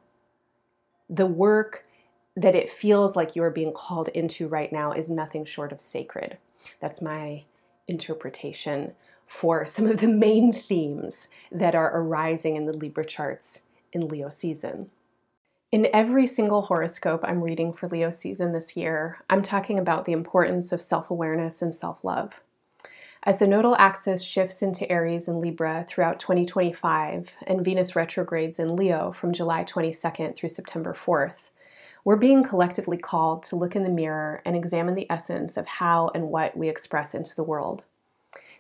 The 1.10 1.26
work 1.26 1.86
that 2.36 2.56
it 2.56 2.70
feels 2.70 3.16
like 3.16 3.36
you're 3.36 3.52
being 3.52 3.74
called 3.74 4.08
into 4.10 4.48
right 4.48 4.72
now 4.72 4.92
is 4.92 5.10
nothing 5.10 5.46
short 5.46 5.72
of 5.72 5.82
sacred. 5.82 6.38
That's 6.80 7.02
my 7.02 7.44
interpretation 7.88 8.94
for 9.26 9.66
some 9.66 9.88
of 9.88 10.00
the 10.00 10.08
main 10.08 10.54
themes 10.54 11.30
that 11.52 11.76
are 11.76 11.98
arising 12.00 12.56
in 12.56 12.66
the 12.66 12.74
Libra 12.74 13.06
charts 13.06 13.64
in 13.92 14.08
Leo 14.08 14.30
season. 14.30 14.90
In 15.72 15.88
every 15.92 16.28
single 16.28 16.64
horoscope 16.64 17.22
I'm 17.24 17.42
reading 17.42 17.74
for 17.74 17.90
Leo 17.90 18.12
season 18.12 18.54
this 18.54 18.78
year, 18.78 19.18
I'm 19.30 19.42
talking 19.42 19.80
about 19.80 20.06
the 20.06 20.14
importance 20.14 20.72
of 20.72 20.82
self 20.82 21.10
awareness 21.10 21.62
and 21.62 21.76
self 21.76 22.04
love. 22.04 22.42
As 23.24 23.40
the 23.40 23.48
nodal 23.48 23.76
axis 23.78 24.22
shifts 24.22 24.62
into 24.62 24.90
Aries 24.92 25.28
and 25.28 25.42
Libra 25.42 25.84
throughout 25.90 26.20
2025 26.20 27.36
and 27.48 27.66
Venus 27.66 27.96
retrogrades 27.96 28.60
in 28.60 28.76
Leo 28.76 29.12
from 29.12 29.34
July 29.34 29.64
22nd 29.64 30.36
through 30.36 30.50
September 30.50 30.94
4th, 30.94 31.50
we're 32.06 32.16
being 32.16 32.44
collectively 32.44 32.98
called 32.98 33.42
to 33.42 33.56
look 33.56 33.76
in 33.76 33.84
the 33.84 33.90
mirror 33.90 34.42
and 34.46 34.56
examine 34.56 34.94
the 34.94 35.12
essence 35.12 35.58
of 35.58 35.66
how 35.66 36.12
and 36.14 36.30
what 36.30 36.56
we 36.56 36.70
express 36.70 37.16
into 37.16 37.36
the 37.36 37.44
world. 37.44 37.84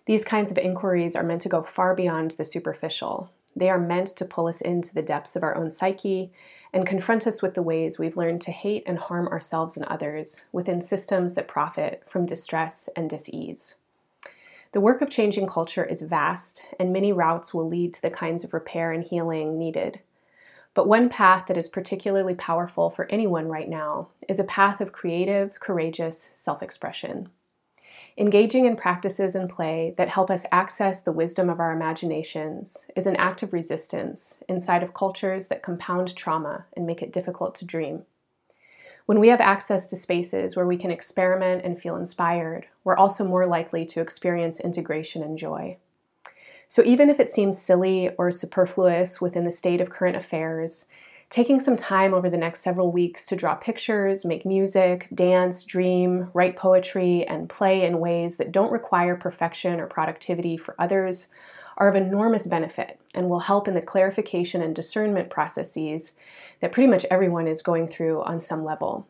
These 0.08 0.26
kinds 0.26 0.50
of 0.50 0.58
inquiries 0.58 1.16
are 1.16 1.24
meant 1.24 1.42
to 1.42 1.50
go 1.50 1.62
far 1.62 1.96
beyond 1.96 2.32
the 2.32 2.44
superficial. 2.44 3.32
They 3.56 3.70
are 3.70 3.80
meant 3.80 4.08
to 4.08 4.26
pull 4.26 4.48
us 4.48 4.62
into 4.62 4.94
the 4.94 5.04
depths 5.04 5.36
of 5.36 5.44
our 5.44 5.56
own 5.56 5.72
psyche 5.72 6.32
and 6.74 6.88
confront 6.88 7.28
us 7.28 7.42
with 7.42 7.54
the 7.54 7.62
ways 7.62 8.00
we've 8.00 8.18
learned 8.18 8.42
to 8.42 8.52
hate 8.52 8.84
and 8.88 8.98
harm 8.98 9.28
ourselves 9.28 9.78
and 9.78 9.86
others 9.86 10.42
within 10.52 10.82
systems 10.82 11.36
that 11.36 11.48
profit 11.48 12.04
from 12.08 12.26
distress 12.26 12.90
and 12.96 13.10
disease. 13.10 13.76
The 14.72 14.82
work 14.82 15.02
of 15.02 15.10
changing 15.10 15.48
culture 15.48 15.86
is 15.86 16.02
vast, 16.02 16.66
and 16.80 16.92
many 16.92 17.14
routes 17.14 17.54
will 17.54 17.68
lead 17.68 17.94
to 17.94 18.02
the 18.02 18.10
kinds 18.10 18.44
of 18.44 18.54
repair 18.54 18.92
and 18.92 19.04
healing 19.04 19.58
needed. 19.58 20.02
But 20.76 20.90
one 20.90 21.08
path 21.10 21.48
that 21.48 21.58
is 21.58 21.70
particularly 21.70 22.36
powerful 22.36 22.90
for 22.92 23.08
anyone 23.10 23.48
right 23.48 23.70
now 23.70 24.10
is 24.28 24.40
a 24.40 24.44
path 24.44 24.82
of 24.82 24.92
creative, 24.92 25.60
courageous 25.60 26.32
self 26.36 26.62
expression. 26.62 27.30
Engaging 28.18 28.66
in 28.66 28.76
practices 28.76 29.36
and 29.36 29.50
play 29.50 29.94
that 29.98 30.10
help 30.10 30.30
us 30.30 30.46
access 30.52 31.02
the 31.02 31.14
wisdom 31.14 31.50
of 31.50 31.60
our 31.60 31.72
imaginations 31.72 32.90
is 32.96 33.08
an 33.08 33.16
act 33.16 33.42
of 33.42 33.54
resistance 33.54 34.44
inside 34.48 34.84
of 34.84 34.94
cultures 34.94 35.48
that 35.48 35.64
compound 35.64 36.16
trauma 36.16 36.66
and 36.74 36.86
make 36.86 37.02
it 37.02 37.12
difficult 37.12 37.56
to 37.56 37.66
dream. 37.66 38.04
When 39.06 39.20
we 39.20 39.30
have 39.30 39.42
access 39.42 39.88
to 39.88 39.96
spaces 39.96 40.56
where 40.56 40.66
we 40.68 40.78
can 40.78 40.92
experiment 40.92 41.64
and 41.64 41.80
feel 41.80 41.96
inspired, 41.96 42.68
we're 42.84 42.98
also 42.98 43.24
more 43.24 43.46
likely 43.46 43.86
to 43.86 44.02
experience 44.02 44.60
integration 44.60 45.24
and 45.24 45.38
joy. 45.38 45.78
So, 46.68 46.82
even 46.84 47.10
if 47.10 47.20
it 47.20 47.32
seems 47.32 47.62
silly 47.62 48.10
or 48.18 48.32
superfluous 48.32 49.22
within 49.22 49.44
the 49.44 49.52
state 49.52 49.82
of 49.82 49.90
current 49.90 50.16
affairs, 50.16 50.86
taking 51.30 51.60
some 51.60 51.76
time 51.76 52.14
over 52.14 52.30
the 52.30 52.38
next 52.38 52.62
several 52.62 52.92
weeks 52.92 53.26
to 53.28 53.36
draw 53.36 53.56
pictures, 53.56 54.26
make 54.26 54.46
music, 54.46 55.08
dance, 55.14 55.64
dream, 55.64 56.30
write 56.34 56.56
poetry, 56.56 57.26
and 57.28 57.50
play 57.50 57.86
in 57.86 58.00
ways 58.00 58.38
that 58.38 58.52
don't 58.52 58.72
require 58.72 59.16
perfection 59.16 59.80
or 59.80 59.88
productivity 59.88 60.58
for 60.58 60.76
others 60.80 61.30
are 61.78 61.90
of 61.90 61.96
enormous 61.96 62.48
benefit 62.48 63.00
and 63.14 63.30
will 63.30 63.40
help 63.40 63.68
in 63.68 63.74
the 63.74 63.82
clarification 63.82 64.62
and 64.62 64.76
discernment 64.76 65.30
processes 65.30 66.14
that 66.62 66.72
pretty 66.72 66.88
much 66.88 67.06
everyone 67.12 67.48
is 67.48 67.62
going 67.62 67.88
through 67.88 68.22
on 68.24 68.40
some 68.40 68.64
level. 68.64 69.08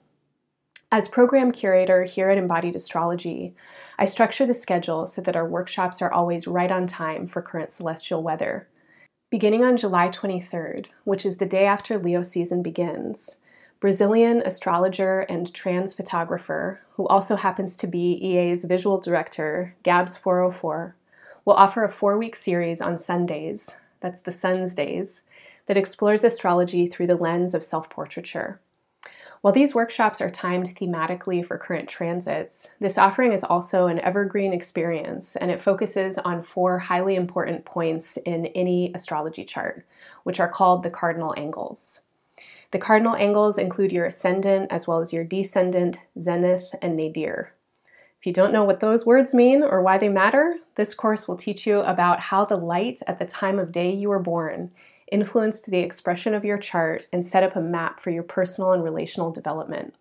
As 0.91 1.07
program 1.07 1.51
curator 1.51 2.03
here 2.03 2.29
at 2.29 2.37
Embodied 2.37 2.75
Astrology, 2.75 3.55
I 3.97 4.05
structure 4.05 4.45
the 4.45 4.53
schedule 4.53 5.05
so 5.07 5.19
that 5.21 5.35
our 5.35 5.47
workshops 5.47 6.01
are 6.01 6.11
always 6.11 6.47
right 6.47 6.71
on 6.71 6.85
time 6.85 7.25
for 7.25 7.41
current 7.41 7.71
celestial 7.71 8.21
weather. 8.21 8.67
Beginning 9.31 9.63
on 9.65 9.77
July 9.77 10.09
23rd, 10.09 10.87
which 11.03 11.25
is 11.25 11.37
the 11.37 11.45
day 11.45 11.65
after 11.65 11.97
Leo 11.97 12.21
season 12.21 12.61
begins, 12.61 13.39
Brazilian 13.79 14.41
astrologer 14.45 15.21
and 15.21 15.53
trans 15.53 15.93
photographer, 15.93 16.81
who 16.91 17.07
also 17.07 17.35
happens 17.35 17.75
to 17.77 17.87
be 17.87 18.13
EA's 18.23 18.63
visual 18.63 18.99
director, 18.99 19.75
Gabz 19.83 20.17
404, 20.17 20.95
will 21.43 21.55
offer 21.55 21.83
a 21.83 21.89
four 21.89 22.17
week 22.17 22.35
series 22.35 22.79
on 22.79 22.99
Sundays, 22.99 23.75
that's 23.99 24.21
the 24.21 24.31
sun's 24.31 24.73
days, 24.73 25.23
that 25.65 25.77
explores 25.77 26.23
astrology 26.23 26.87
through 26.87 27.07
the 27.07 27.15
lens 27.15 27.53
of 27.53 27.63
self 27.63 27.89
portraiture. 27.89 28.61
While 29.45 29.53
these 29.53 29.75
workshops 29.75 30.21
are 30.21 30.31
timed 30.31 30.75
thematically 30.75 31.45
for 31.45 31.59
current 31.59 31.87
transits, 31.87 32.67
this 32.79 32.97
offering 32.97 33.31
is 33.31 33.43
also 33.43 33.85
an 33.85 33.99
evergreen 33.99 34.53
experience 34.53 35.35
and 35.35 35.51
it 35.51 35.61
focuses 35.61 36.17
on 36.17 36.41
four 36.41 36.79
highly 36.79 37.13
important 37.13 37.63
points 37.63 38.17
in 38.17 38.47
any 38.47 38.91
astrology 38.95 39.43
chart, 39.43 39.85
which 40.23 40.39
are 40.39 40.49
called 40.49 40.81
the 40.81 40.89
cardinal 40.89 41.35
angles. 41.37 42.01
The 42.71 42.79
cardinal 42.79 43.15
angles 43.15 43.59
include 43.59 43.91
your 43.91 44.07
ascendant 44.07 44.71
as 44.71 44.87
well 44.87 44.99
as 44.99 45.13
your 45.13 45.23
descendant, 45.23 45.99
zenith, 46.19 46.73
and 46.81 46.97
nadir. 46.97 47.53
If 48.19 48.25
you 48.25 48.33
don't 48.33 48.51
know 48.51 48.63
what 48.63 48.79
those 48.79 49.05
words 49.05 49.35
mean 49.35 49.61
or 49.61 49.83
why 49.83 49.99
they 49.99 50.09
matter, 50.09 50.55
this 50.73 50.95
course 50.95 51.27
will 51.27 51.37
teach 51.37 51.67
you 51.67 51.81
about 51.81 52.19
how 52.19 52.45
the 52.45 52.57
light 52.57 52.99
at 53.05 53.19
the 53.19 53.25
time 53.25 53.59
of 53.59 53.71
day 53.71 53.93
you 53.93 54.09
were 54.09 54.17
born 54.17 54.71
influenced 55.11 55.69
the 55.69 55.79
expression 55.79 56.33
of 56.33 56.45
your 56.45 56.57
chart 56.57 57.07
and 57.13 57.25
set 57.25 57.43
up 57.43 57.55
a 57.55 57.61
map 57.61 57.99
for 57.99 58.09
your 58.09 58.23
personal 58.23 58.71
and 58.71 58.83
relational 58.83 59.31
development. 59.31 59.93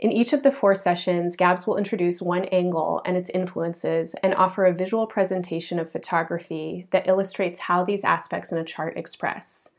In 0.00 0.12
each 0.12 0.32
of 0.32 0.42
the 0.42 0.52
four 0.52 0.74
sessions, 0.74 1.36
Gabz 1.36 1.66
will 1.66 1.78
introduce 1.78 2.20
one 2.20 2.44
angle 2.46 3.00
and 3.06 3.16
its 3.16 3.30
influences 3.30 4.14
and 4.22 4.34
offer 4.34 4.66
a 4.66 4.74
visual 4.74 5.06
presentation 5.06 5.78
of 5.78 5.90
photography 5.90 6.86
that 6.90 7.06
illustrates 7.06 7.60
how 7.60 7.84
these 7.84 8.04
aspects 8.04 8.52
in 8.52 8.58
a 8.58 8.64
chart 8.64 8.98
express. 8.98 9.70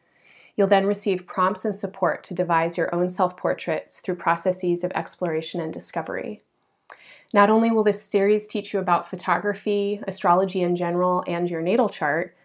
You'll 0.55 0.67
then 0.67 0.86
receive 0.86 1.27
prompts 1.27 1.65
and 1.65 1.75
support 1.75 2.24
to 2.24 2.34
devise 2.34 2.77
your 2.77 2.94
own 2.96 3.10
self 3.10 3.36
portraits 3.36 4.00
through 4.00 4.15
processes 4.15 4.84
of 4.84 4.91
exploration 4.96 5.60
and 5.60 5.74
discovery. 5.74 6.41
Not 7.34 7.50
only 7.50 7.70
will 7.72 7.84
this 7.84 8.01
series 8.01 8.48
teach 8.48 8.74
you 8.74 8.79
about 8.79 9.10
photography, 9.10 10.00
astrology 10.08 10.62
in 10.62 10.77
general, 10.77 11.24
and 11.27 11.50
your 11.50 11.62
natal 11.62 11.89
chart, 11.89 12.36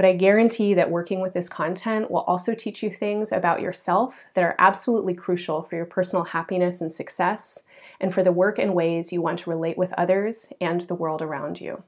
but 0.00 0.08
I 0.08 0.14
guarantee 0.14 0.72
that 0.72 0.90
working 0.90 1.20
with 1.20 1.34
this 1.34 1.50
content 1.50 2.10
will 2.10 2.20
also 2.22 2.54
teach 2.54 2.82
you 2.82 2.88
things 2.90 3.32
about 3.32 3.60
yourself 3.60 4.24
that 4.32 4.42
are 4.42 4.54
absolutely 4.58 5.12
crucial 5.12 5.62
for 5.62 5.76
your 5.76 5.84
personal 5.84 6.24
happiness 6.24 6.80
and 6.80 6.90
success, 6.90 7.64
and 8.00 8.14
for 8.14 8.22
the 8.22 8.32
work 8.32 8.58
and 8.58 8.72
ways 8.72 9.12
you 9.12 9.20
want 9.20 9.40
to 9.40 9.50
relate 9.50 9.76
with 9.76 9.92
others 9.98 10.54
and 10.58 10.80
the 10.80 10.94
world 10.94 11.20
around 11.20 11.60
you. 11.60 11.82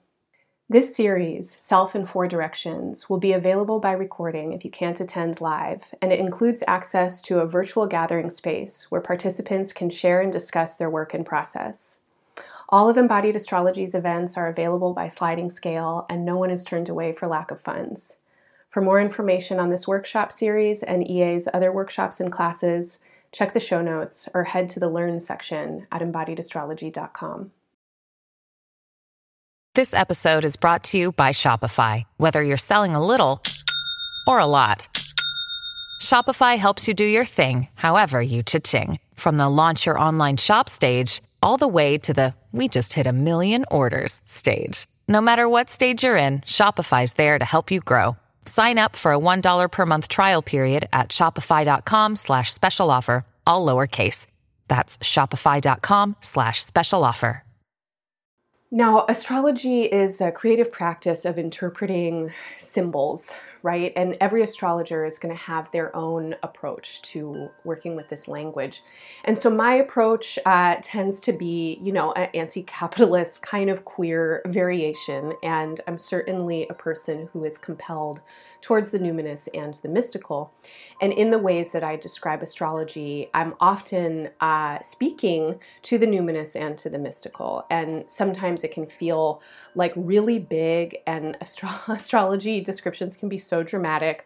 This 0.68 0.94
series, 0.94 1.50
Self 1.50 1.96
in 1.96 2.04
Four 2.04 2.28
Directions, 2.28 3.08
will 3.08 3.16
be 3.16 3.32
available 3.32 3.80
by 3.80 3.92
recording 3.92 4.52
if 4.52 4.62
you 4.62 4.70
can't 4.70 5.00
attend 5.00 5.40
live, 5.40 5.94
and 6.02 6.12
it 6.12 6.20
includes 6.20 6.62
access 6.68 7.22
to 7.22 7.38
a 7.38 7.46
virtual 7.46 7.86
gathering 7.86 8.28
space 8.28 8.90
where 8.90 9.00
participants 9.00 9.72
can 9.72 9.88
share 9.88 10.20
and 10.20 10.30
discuss 10.30 10.76
their 10.76 10.90
work 10.90 11.14
and 11.14 11.24
process. 11.24 12.00
All 12.72 12.88
of 12.88 12.96
Embodied 12.96 13.36
Astrology's 13.36 13.94
events 13.94 14.38
are 14.38 14.48
available 14.48 14.94
by 14.94 15.06
sliding 15.06 15.50
scale, 15.50 16.06
and 16.08 16.24
no 16.24 16.38
one 16.38 16.50
is 16.50 16.64
turned 16.64 16.88
away 16.88 17.12
for 17.12 17.28
lack 17.28 17.50
of 17.50 17.60
funds. 17.60 18.16
For 18.70 18.80
more 18.80 18.98
information 18.98 19.60
on 19.60 19.68
this 19.68 19.86
workshop 19.86 20.32
series 20.32 20.82
and 20.82 21.06
EA's 21.06 21.46
other 21.52 21.70
workshops 21.70 22.18
and 22.18 22.32
classes, 22.32 23.00
check 23.30 23.52
the 23.52 23.60
show 23.60 23.82
notes 23.82 24.26
or 24.32 24.44
head 24.44 24.70
to 24.70 24.80
the 24.80 24.88
Learn 24.88 25.20
section 25.20 25.86
at 25.92 26.00
embodiedastrology.com. 26.00 27.50
This 29.74 29.92
episode 29.92 30.46
is 30.46 30.56
brought 30.56 30.84
to 30.84 30.96
you 30.96 31.12
by 31.12 31.30
Shopify. 31.30 32.04
Whether 32.16 32.42
you're 32.42 32.56
selling 32.56 32.94
a 32.94 33.04
little 33.04 33.42
or 34.26 34.38
a 34.38 34.46
lot, 34.46 34.88
Shopify 36.00 36.56
helps 36.56 36.88
you 36.88 36.94
do 36.94 37.04
your 37.04 37.26
thing, 37.26 37.68
however 37.74 38.22
you 38.22 38.42
cha-ching. 38.42 38.98
From 39.12 39.36
the 39.36 39.50
launch 39.50 39.84
your 39.84 39.98
online 39.98 40.38
shop 40.38 40.70
stage, 40.70 41.20
all 41.42 41.56
the 41.56 41.68
way 41.68 41.96
to 41.98 42.12
the 42.12 42.34
we 42.52 42.68
just 42.68 42.92
hit 42.92 43.06
a 43.06 43.12
million 43.12 43.64
orders 43.70 44.20
stage. 44.26 44.86
No 45.08 45.22
matter 45.22 45.48
what 45.48 45.70
stage 45.70 46.04
you're 46.04 46.18
in, 46.18 46.40
Shopify's 46.42 47.14
there 47.14 47.38
to 47.38 47.44
help 47.44 47.70
you 47.70 47.80
grow. 47.80 48.16
Sign 48.44 48.76
up 48.78 48.94
for 48.94 49.12
a 49.12 49.18
$1 49.18 49.70
per 49.72 49.86
month 49.86 50.08
trial 50.08 50.42
period 50.42 50.88
at 50.92 51.08
shopify.com 51.08 52.16
slash 52.16 52.52
special 52.52 52.90
offer, 52.90 53.24
all 53.46 53.64
lowercase. 53.66 54.26
That's 54.68 54.98
shopify.com 54.98 56.16
slash 56.20 56.62
special 56.62 57.04
offer. 57.04 57.42
Now, 58.74 59.04
astrology 59.06 59.82
is 59.82 60.22
a 60.22 60.32
creative 60.32 60.72
practice 60.72 61.26
of 61.26 61.38
interpreting 61.38 62.32
symbols, 62.58 63.34
right? 63.62 63.92
And 63.94 64.16
every 64.20 64.42
astrologer 64.42 65.04
is 65.04 65.18
going 65.18 65.34
to 65.34 65.40
have 65.40 65.70
their 65.70 65.94
own 65.94 66.34
approach 66.42 67.00
to 67.02 67.50
working 67.64 67.94
with 67.94 68.08
this 68.08 68.26
language. 68.26 68.82
And 69.24 69.38
so 69.38 69.50
my 69.50 69.74
approach 69.74 70.38
uh, 70.44 70.76
tends 70.82 71.20
to 71.20 71.32
be, 71.32 71.78
you 71.80 71.92
know, 71.92 72.12
an 72.12 72.28
anti 72.34 72.62
capitalist 72.62 73.42
kind 73.42 73.70
of 73.70 73.84
queer 73.84 74.42
variation. 74.46 75.34
And 75.42 75.80
I'm 75.86 75.98
certainly 75.98 76.66
a 76.68 76.74
person 76.74 77.28
who 77.32 77.44
is 77.44 77.58
compelled 77.58 78.20
towards 78.62 78.90
the 78.90 78.98
numinous 78.98 79.48
and 79.54 79.74
the 79.74 79.88
mystical. 79.88 80.54
And 81.00 81.12
in 81.12 81.30
the 81.30 81.38
ways 81.38 81.72
that 81.72 81.84
I 81.84 81.96
describe 81.96 82.42
astrology, 82.42 83.28
I'm 83.34 83.54
often 83.60 84.30
uh, 84.40 84.80
speaking 84.80 85.58
to 85.82 85.98
the 85.98 86.06
numinous 86.06 86.54
and 86.54 86.78
to 86.78 86.88
the 86.88 86.98
mystical. 86.98 87.66
And 87.70 88.04
sometimes 88.08 88.64
it 88.64 88.72
can 88.72 88.86
feel 88.86 89.42
like 89.74 89.92
really 89.96 90.38
big, 90.38 90.98
and 91.06 91.36
astro- 91.40 91.70
astrology 91.92 92.60
descriptions 92.60 93.16
can 93.16 93.28
be 93.28 93.38
so 93.52 93.62
dramatic. 93.62 94.24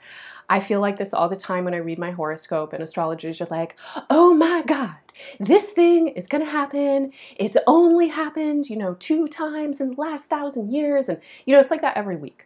I 0.49 0.61
feel 0.61 0.81
like 0.81 0.99
this 0.99 1.13
all 1.13 1.29
the 1.29 1.35
time 1.35 1.65
when 1.65 1.75
I 1.75 1.79
read 1.79 1.99
my 1.99 2.13
horoscope, 2.13 2.73
and 2.73 2.81
astrologers 2.81 3.41
are 3.41 3.49
like, 3.51 3.75
oh 4.09 4.35
my 4.35 4.63
God, 4.65 4.95
this 5.41 5.71
thing 5.71 6.07
is 6.07 6.29
going 6.29 6.45
to 6.45 6.51
happen. 6.51 7.13
It's 7.37 7.57
only 7.67 8.07
happened, 8.07 8.71
you 8.71 8.77
know, 8.77 8.95
two 9.01 9.27
times 9.27 9.81
in 9.81 9.91
the 9.91 10.01
last 10.01 10.31
thousand 10.31 10.71
years. 10.71 11.09
And, 11.09 11.21
you 11.45 11.53
know, 11.53 11.59
it's 11.59 11.73
like 11.73 11.81
that 11.81 11.97
every 11.97 12.15
week. 12.15 12.45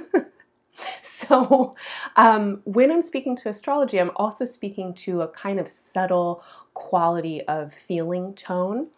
So, 1.02 1.74
um, 2.16 2.62
when 2.64 2.90
I'm 2.90 3.02
speaking 3.02 3.36
to 3.36 3.48
astrology, 3.48 4.00
I'm 4.00 4.10
also 4.16 4.44
speaking 4.44 4.92
to 4.94 5.22
a 5.22 5.28
kind 5.28 5.60
of 5.60 5.68
subtle 5.68 6.42
quality 6.74 7.42
of 7.42 7.72
feeling 7.72 8.34
tone. 8.34 8.88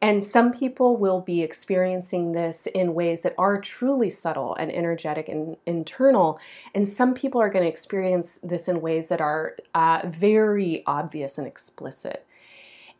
And 0.00 0.22
some 0.22 0.52
people 0.52 0.96
will 0.96 1.20
be 1.20 1.42
experiencing 1.42 2.32
this 2.32 2.66
in 2.68 2.94
ways 2.94 3.22
that 3.22 3.34
are 3.38 3.60
truly 3.60 4.10
subtle 4.10 4.54
and 4.56 4.70
energetic 4.70 5.28
and 5.28 5.56
internal. 5.66 6.38
And 6.74 6.88
some 6.88 7.14
people 7.14 7.40
are 7.40 7.50
going 7.50 7.64
to 7.64 7.68
experience 7.68 8.38
this 8.42 8.68
in 8.68 8.80
ways 8.80 9.08
that 9.08 9.20
are 9.20 9.56
uh, 9.74 10.02
very 10.04 10.82
obvious 10.86 11.38
and 11.38 11.46
explicit. 11.46 12.26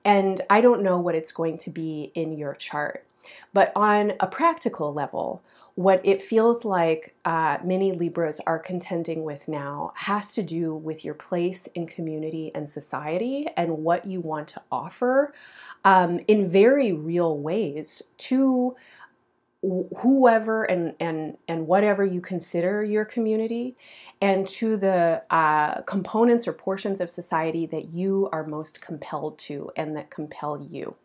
And 0.05 0.41
I 0.51 0.61
don't 0.61 0.83
know 0.83 0.99
what 0.99 1.15
it's 1.15 1.33
going 1.33 1.59
to 1.59 1.71
be 1.71 2.11
in 2.15 2.37
your 2.37 2.55
chart. 2.55 3.05
But 3.53 3.73
on 3.77 4.15
a 4.19 4.27
practical 4.27 4.93
level, 4.93 5.43
what 5.75 6.01
it 6.05 6.21
feels 6.21 6.65
like 6.65 7.15
uh, 7.25 7.59
many 7.65 7.93
Libras 7.93 8.41
are 8.47 8.59
contending 8.59 9.25
with 9.25 9.49
now 9.49 9.93
has 9.97 10.35
to 10.35 10.43
do 10.43 10.75
with 10.75 11.05
your 11.05 11.15
place 11.15 11.67
in 11.69 11.87
community 11.87 12.51
and 12.55 12.69
society 12.69 13.47
and 13.57 13.71
what 13.79 14.05
you 14.05 14.21
want 14.21 14.49
to 14.49 14.63
offer 14.71 15.33
um, 15.85 16.21
in 16.29 16.47
very 16.47 16.93
real 16.93 17.39
ways 17.39 18.03
to 18.19 18.77
whoever 19.97 20.65
and 20.65 20.93
and 20.99 21.37
and 21.47 21.67
whatever 21.67 22.05
you 22.05 22.21
consider 22.21 22.83
your 22.83 23.05
community 23.05 23.77
and 24.21 24.47
to 24.49 24.77
the 24.77 25.23
uh, 25.31 25.81
components 25.83 26.49
or 26.49 26.53
portions 26.53 27.01
of 27.01 27.09
society 27.09 27.67
that 27.67 27.95
you 27.95 28.29
are 28.33 28.45
most 28.45 28.81
compelled 28.81 29.39
to 29.39 29.71
and 29.77 29.97
that 29.97 30.11
compel 30.11 30.67
you 30.69 30.97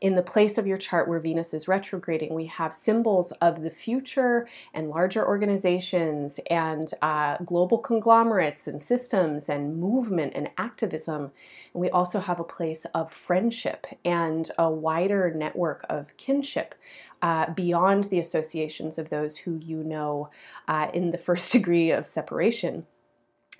in 0.00 0.14
the 0.14 0.22
place 0.22 0.58
of 0.58 0.66
your 0.66 0.78
chart 0.78 1.08
where 1.08 1.18
Venus 1.18 1.52
is 1.52 1.66
retrograding, 1.66 2.34
we 2.34 2.46
have 2.46 2.74
symbols 2.74 3.32
of 3.40 3.62
the 3.62 3.70
future 3.70 4.48
and 4.72 4.88
larger 4.88 5.26
organizations 5.26 6.38
and 6.50 6.92
uh, 7.02 7.36
global 7.44 7.78
conglomerates 7.78 8.68
and 8.68 8.80
systems 8.80 9.48
and 9.48 9.78
movement 9.78 10.32
and 10.36 10.50
activism. 10.56 11.32
And 11.74 11.82
we 11.82 11.90
also 11.90 12.20
have 12.20 12.38
a 12.38 12.44
place 12.44 12.84
of 12.94 13.12
friendship 13.12 13.86
and 14.04 14.50
a 14.58 14.70
wider 14.70 15.32
network 15.34 15.84
of 15.88 16.16
kinship. 16.16 16.74
Uh, 17.20 17.50
beyond 17.50 18.04
the 18.04 18.20
associations 18.20 18.96
of 18.96 19.10
those 19.10 19.36
who 19.36 19.56
you 19.56 19.82
know 19.82 20.30
uh, 20.68 20.88
in 20.94 21.10
the 21.10 21.18
first 21.18 21.50
degree 21.58 21.90
of 21.90 22.06
separation. 22.06 22.86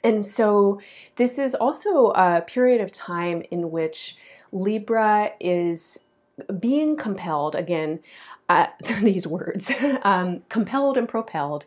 And 0.05 0.24
so, 0.24 0.81
this 1.16 1.40
is 1.40 1.57
also 1.57 2.12
a 2.14 2.42
period 2.46 2.81
of 2.81 2.92
time 2.92 3.42
in 3.51 3.72
which 3.72 4.16
Libra 4.53 5.33
is 5.40 6.05
being 6.59 6.96
compelled, 6.96 7.55
again, 7.55 8.01
uh, 8.48 8.66
these 9.03 9.27
words, 9.27 9.72
um, 10.03 10.40
compelled 10.48 10.96
and 10.96 11.09
propelled 11.09 11.64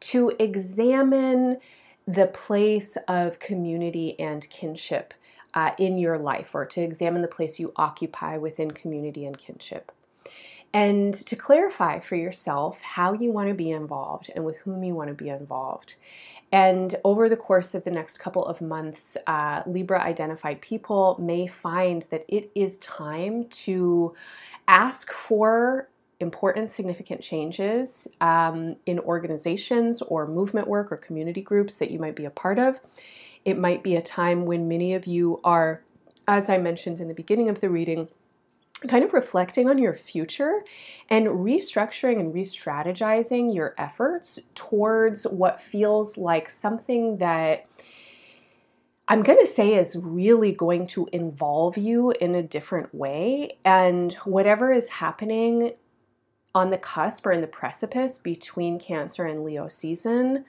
to 0.00 0.32
examine 0.38 1.58
the 2.06 2.26
place 2.26 2.98
of 3.08 3.38
community 3.38 4.18
and 4.20 4.48
kinship 4.50 5.14
uh, 5.54 5.70
in 5.78 5.96
your 5.96 6.18
life 6.18 6.54
or 6.54 6.66
to 6.66 6.82
examine 6.82 7.22
the 7.22 7.28
place 7.28 7.58
you 7.58 7.72
occupy 7.76 8.36
within 8.36 8.70
community 8.70 9.24
and 9.24 9.38
kinship. 9.38 9.92
And 10.72 11.14
to 11.14 11.36
clarify 11.36 12.00
for 12.00 12.16
yourself 12.16 12.82
how 12.82 13.12
you 13.12 13.30
want 13.30 13.48
to 13.48 13.54
be 13.54 13.70
involved 13.70 14.30
and 14.34 14.44
with 14.44 14.56
whom 14.58 14.82
you 14.82 14.94
want 14.94 15.08
to 15.08 15.14
be 15.14 15.28
involved. 15.28 15.94
And 16.54 16.94
over 17.02 17.28
the 17.28 17.36
course 17.36 17.74
of 17.74 17.82
the 17.82 17.90
next 17.90 18.18
couple 18.18 18.46
of 18.46 18.60
months, 18.60 19.16
uh, 19.26 19.64
Libra 19.66 20.00
identified 20.00 20.60
people 20.60 21.16
may 21.20 21.48
find 21.48 22.02
that 22.10 22.24
it 22.28 22.52
is 22.54 22.78
time 22.78 23.48
to 23.48 24.14
ask 24.68 25.10
for 25.10 25.88
important, 26.20 26.70
significant 26.70 27.20
changes 27.22 28.06
um, 28.20 28.76
in 28.86 29.00
organizations 29.00 30.00
or 30.02 30.28
movement 30.28 30.68
work 30.68 30.92
or 30.92 30.96
community 30.96 31.42
groups 31.42 31.78
that 31.78 31.90
you 31.90 31.98
might 31.98 32.14
be 32.14 32.24
a 32.24 32.30
part 32.30 32.60
of. 32.60 32.78
It 33.44 33.58
might 33.58 33.82
be 33.82 33.96
a 33.96 34.00
time 34.00 34.46
when 34.46 34.68
many 34.68 34.94
of 34.94 35.08
you 35.08 35.40
are, 35.42 35.82
as 36.28 36.48
I 36.48 36.58
mentioned 36.58 37.00
in 37.00 37.08
the 37.08 37.14
beginning 37.14 37.48
of 37.48 37.62
the 37.62 37.68
reading, 37.68 38.06
kind 38.88 39.04
of 39.04 39.12
reflecting 39.12 39.68
on 39.68 39.78
your 39.78 39.94
future 39.94 40.64
and 41.10 41.26
restructuring 41.26 42.18
and 42.20 42.34
re 42.34 42.42
strategizing 42.42 43.54
your 43.54 43.74
efforts 43.78 44.40
towards 44.54 45.24
what 45.24 45.60
feels 45.60 46.16
like 46.16 46.48
something 46.48 47.18
that 47.18 47.66
I'm 49.06 49.22
going 49.22 49.38
to 49.38 49.46
say 49.46 49.74
is 49.74 49.96
really 49.96 50.52
going 50.52 50.86
to 50.88 51.08
involve 51.12 51.76
you 51.76 52.12
in 52.12 52.34
a 52.34 52.42
different 52.42 52.94
way. 52.94 53.58
And 53.64 54.12
whatever 54.24 54.72
is 54.72 54.88
happening 54.88 55.72
on 56.54 56.70
the 56.70 56.78
cusp 56.78 57.26
or 57.26 57.32
in 57.32 57.42
the 57.42 57.46
precipice 57.46 58.16
between 58.16 58.78
Cancer 58.78 59.26
and 59.26 59.40
Leo 59.40 59.68
season, 59.68 60.46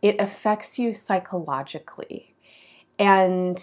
it 0.00 0.18
affects 0.18 0.78
you 0.78 0.94
psychologically. 0.94 2.34
And 2.98 3.58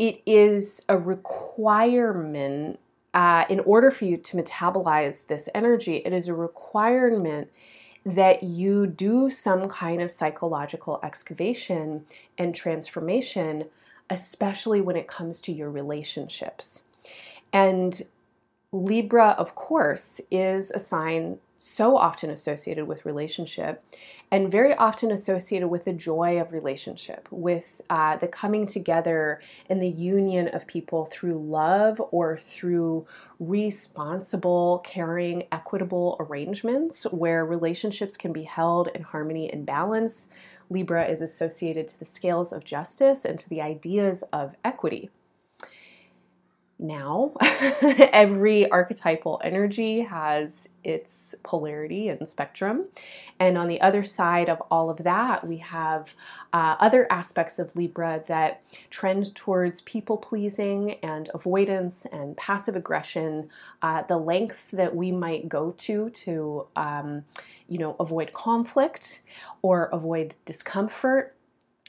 it 0.00 0.22
is 0.26 0.84
a 0.88 0.96
requirement 0.96 2.80
uh, 3.14 3.44
in 3.48 3.60
order 3.60 3.90
for 3.90 4.04
you 4.04 4.16
to 4.16 4.36
metabolize 4.36 5.26
this 5.26 5.48
energy, 5.54 5.96
it 5.96 6.12
is 6.12 6.28
a 6.28 6.34
requirement 6.34 7.50
that 8.06 8.42
you 8.42 8.86
do 8.86 9.28
some 9.28 9.68
kind 9.68 10.00
of 10.00 10.10
psychological 10.10 11.00
excavation 11.02 12.04
and 12.38 12.54
transformation, 12.54 13.64
especially 14.08 14.80
when 14.80 14.96
it 14.96 15.06
comes 15.06 15.40
to 15.42 15.52
your 15.52 15.70
relationships. 15.70 16.84
And 17.52 18.00
Libra, 18.72 19.34
of 19.38 19.54
course, 19.54 20.20
is 20.30 20.70
a 20.70 20.78
sign 20.78 21.38
so 21.62 21.94
often 21.94 22.30
associated 22.30 22.86
with 22.86 23.04
relationship 23.04 23.84
and 24.30 24.50
very 24.50 24.72
often 24.76 25.10
associated 25.10 25.68
with 25.68 25.84
the 25.84 25.92
joy 25.92 26.40
of 26.40 26.52
relationship, 26.52 27.28
with 27.30 27.82
uh, 27.90 28.16
the 28.16 28.26
coming 28.26 28.66
together 28.66 29.42
and 29.68 29.82
the 29.82 29.88
union 29.88 30.48
of 30.48 30.66
people 30.66 31.04
through 31.04 31.38
love 31.38 32.00
or 32.12 32.38
through 32.38 33.06
responsible, 33.38 34.78
caring, 34.86 35.44
equitable 35.52 36.16
arrangements 36.18 37.04
where 37.12 37.44
relationships 37.44 38.16
can 38.16 38.32
be 38.32 38.44
held 38.44 38.88
in 38.94 39.02
harmony 39.02 39.52
and 39.52 39.66
balance. 39.66 40.30
Libra 40.70 41.04
is 41.04 41.20
associated 41.20 41.88
to 41.88 41.98
the 41.98 42.06
scales 42.06 42.54
of 42.54 42.64
justice 42.64 43.26
and 43.26 43.38
to 43.38 43.50
the 43.50 43.60
ideas 43.60 44.24
of 44.32 44.56
equity 44.64 45.10
now. 46.80 47.32
Every 48.12 48.70
archetypal 48.70 49.40
energy 49.44 50.00
has 50.00 50.70
its 50.82 51.34
polarity 51.42 52.08
and 52.08 52.26
spectrum. 52.26 52.86
And 53.38 53.56
on 53.58 53.68
the 53.68 53.80
other 53.80 54.02
side 54.02 54.48
of 54.48 54.62
all 54.70 54.90
of 54.90 54.98
that, 54.98 55.46
we 55.46 55.58
have 55.58 56.14
uh, 56.52 56.76
other 56.80 57.06
aspects 57.10 57.58
of 57.58 57.74
Libra 57.76 58.22
that 58.26 58.62
trend 58.90 59.34
towards 59.34 59.82
people 59.82 60.16
pleasing 60.16 60.94
and 61.02 61.30
avoidance 61.34 62.06
and 62.06 62.36
passive 62.36 62.76
aggression, 62.76 63.50
uh, 63.82 64.02
the 64.02 64.18
lengths 64.18 64.70
that 64.70 64.94
we 64.94 65.12
might 65.12 65.48
go 65.48 65.72
to 65.72 66.10
to, 66.10 66.66
um, 66.76 67.24
you 67.68 67.78
know, 67.78 67.96
avoid 68.00 68.32
conflict 68.32 69.22
or 69.62 69.84
avoid 69.92 70.34
discomfort 70.44 71.34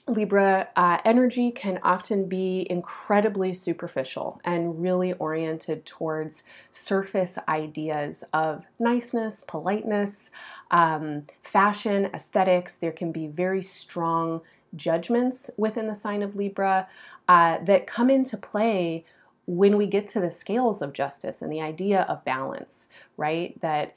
Libra 0.07 0.67
uh, 0.75 0.97
energy 1.05 1.51
can 1.51 1.79
often 1.83 2.27
be 2.27 2.65
incredibly 2.69 3.53
superficial 3.53 4.41
and 4.43 4.81
really 4.81 5.13
oriented 5.13 5.85
towards 5.85 6.43
surface 6.71 7.37
ideas 7.47 8.23
of 8.33 8.65
niceness, 8.79 9.43
politeness, 9.47 10.31
um, 10.71 11.23
fashion, 11.43 12.09
aesthetics. 12.13 12.75
There 12.75 12.91
can 12.91 13.11
be 13.11 13.27
very 13.27 13.61
strong 13.61 14.41
judgments 14.75 15.51
within 15.57 15.87
the 15.87 15.95
sign 15.95 16.23
of 16.23 16.35
Libra 16.35 16.87
uh, 17.27 17.59
that 17.63 17.87
come 17.87 18.09
into 18.09 18.37
play 18.37 19.05
when 19.45 19.77
we 19.77 19.87
get 19.87 20.07
to 20.07 20.19
the 20.19 20.31
scales 20.31 20.81
of 20.81 20.93
justice 20.93 21.41
and 21.41 21.51
the 21.51 21.61
idea 21.61 22.01
of 22.03 22.23
balance, 22.25 22.89
right? 23.17 23.59
That 23.61 23.95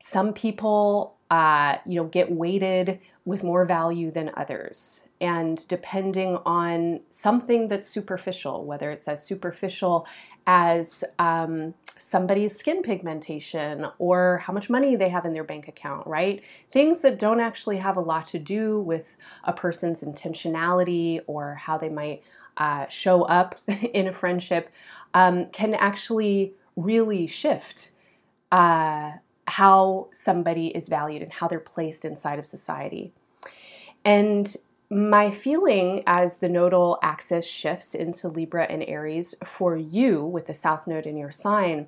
some 0.00 0.32
people, 0.32 1.16
uh, 1.30 1.78
you 1.86 1.96
know, 1.96 2.06
get 2.06 2.30
weighted 2.30 2.98
with 3.24 3.44
more 3.44 3.64
value 3.64 4.10
than 4.10 4.30
others. 4.36 5.04
And 5.20 5.66
depending 5.68 6.38
on 6.44 7.00
something 7.10 7.68
that's 7.68 7.88
superficial, 7.88 8.64
whether 8.64 8.90
it's 8.90 9.06
as 9.06 9.24
superficial 9.24 10.06
as 10.46 11.04
um, 11.18 11.74
somebody's 11.96 12.56
skin 12.56 12.82
pigmentation 12.82 13.86
or 13.98 14.38
how 14.38 14.52
much 14.52 14.70
money 14.70 14.96
they 14.96 15.10
have 15.10 15.24
in 15.26 15.32
their 15.32 15.44
bank 15.44 15.68
account, 15.68 16.06
right? 16.06 16.42
Things 16.72 17.02
that 17.02 17.18
don't 17.18 17.40
actually 17.40 17.76
have 17.76 17.96
a 17.96 18.00
lot 18.00 18.26
to 18.28 18.38
do 18.38 18.80
with 18.80 19.16
a 19.44 19.52
person's 19.52 20.00
intentionality 20.00 21.20
or 21.26 21.54
how 21.54 21.78
they 21.78 21.90
might 21.90 22.22
uh, 22.56 22.86
show 22.88 23.22
up 23.22 23.60
in 23.68 24.08
a 24.08 24.12
friendship 24.12 24.70
um, 25.14 25.46
can 25.50 25.74
actually 25.74 26.54
really 26.74 27.26
shift 27.26 27.92
uh, 28.50 29.12
how 29.50 30.08
somebody 30.12 30.68
is 30.68 30.88
valued 30.88 31.22
and 31.22 31.32
how 31.32 31.48
they're 31.48 31.60
placed 31.60 32.04
inside 32.04 32.38
of 32.38 32.46
society. 32.46 33.12
And 34.04 34.54
my 34.88 35.30
feeling 35.30 36.02
as 36.06 36.38
the 36.38 36.48
nodal 36.48 36.98
axis 37.02 37.46
shifts 37.46 37.94
into 37.94 38.28
Libra 38.28 38.64
and 38.64 38.82
Aries 38.82 39.34
for 39.44 39.76
you 39.76 40.24
with 40.24 40.46
the 40.46 40.54
South 40.54 40.86
Node 40.86 41.06
in 41.06 41.16
your 41.16 41.30
sign 41.30 41.86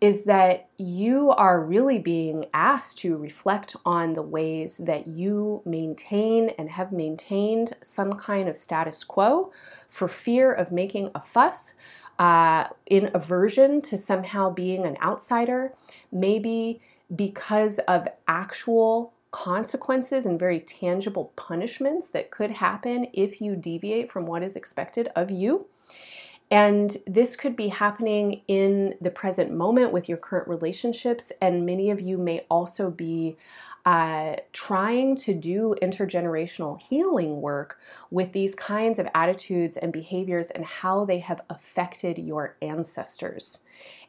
is 0.00 0.24
that 0.24 0.68
you 0.76 1.30
are 1.30 1.64
really 1.64 1.98
being 1.98 2.44
asked 2.52 2.98
to 2.98 3.16
reflect 3.16 3.74
on 3.84 4.12
the 4.12 4.22
ways 4.22 4.76
that 4.78 5.06
you 5.08 5.62
maintain 5.64 6.50
and 6.58 6.68
have 6.68 6.92
maintained 6.92 7.72
some 7.82 8.12
kind 8.12 8.48
of 8.48 8.56
status 8.56 9.02
quo 9.02 9.50
for 9.88 10.06
fear 10.06 10.52
of 10.52 10.70
making 10.70 11.10
a 11.14 11.20
fuss, 11.20 11.74
uh, 12.18 12.68
in 12.86 13.10
aversion 13.14 13.80
to 13.82 13.96
somehow 13.96 14.50
being 14.50 14.84
an 14.84 14.96
outsider, 15.02 15.74
maybe 16.12 16.80
because 17.14 17.78
of 17.80 18.08
actual 18.26 19.12
consequences 19.30 20.24
and 20.24 20.38
very 20.38 20.60
tangible 20.60 21.32
punishments 21.36 22.08
that 22.08 22.30
could 22.30 22.50
happen 22.50 23.06
if 23.12 23.40
you 23.40 23.54
deviate 23.54 24.10
from 24.10 24.26
what 24.26 24.42
is 24.42 24.56
expected 24.56 25.10
of 25.14 25.30
you. 25.30 25.66
And 26.50 26.96
this 27.06 27.34
could 27.34 27.56
be 27.56 27.68
happening 27.68 28.42
in 28.46 28.94
the 29.00 29.10
present 29.10 29.52
moment 29.52 29.92
with 29.92 30.08
your 30.08 30.18
current 30.18 30.48
relationships. 30.48 31.32
And 31.42 31.66
many 31.66 31.90
of 31.90 32.00
you 32.00 32.18
may 32.18 32.46
also 32.48 32.90
be 32.90 33.36
uh, 33.84 34.36
trying 34.52 35.16
to 35.16 35.34
do 35.34 35.74
intergenerational 35.82 36.80
healing 36.80 37.40
work 37.40 37.78
with 38.10 38.32
these 38.32 38.54
kinds 38.54 38.98
of 38.98 39.08
attitudes 39.14 39.76
and 39.76 39.92
behaviors 39.92 40.50
and 40.50 40.64
how 40.64 41.04
they 41.04 41.18
have 41.20 41.40
affected 41.50 42.18
your 42.18 42.56
ancestors 42.62 43.60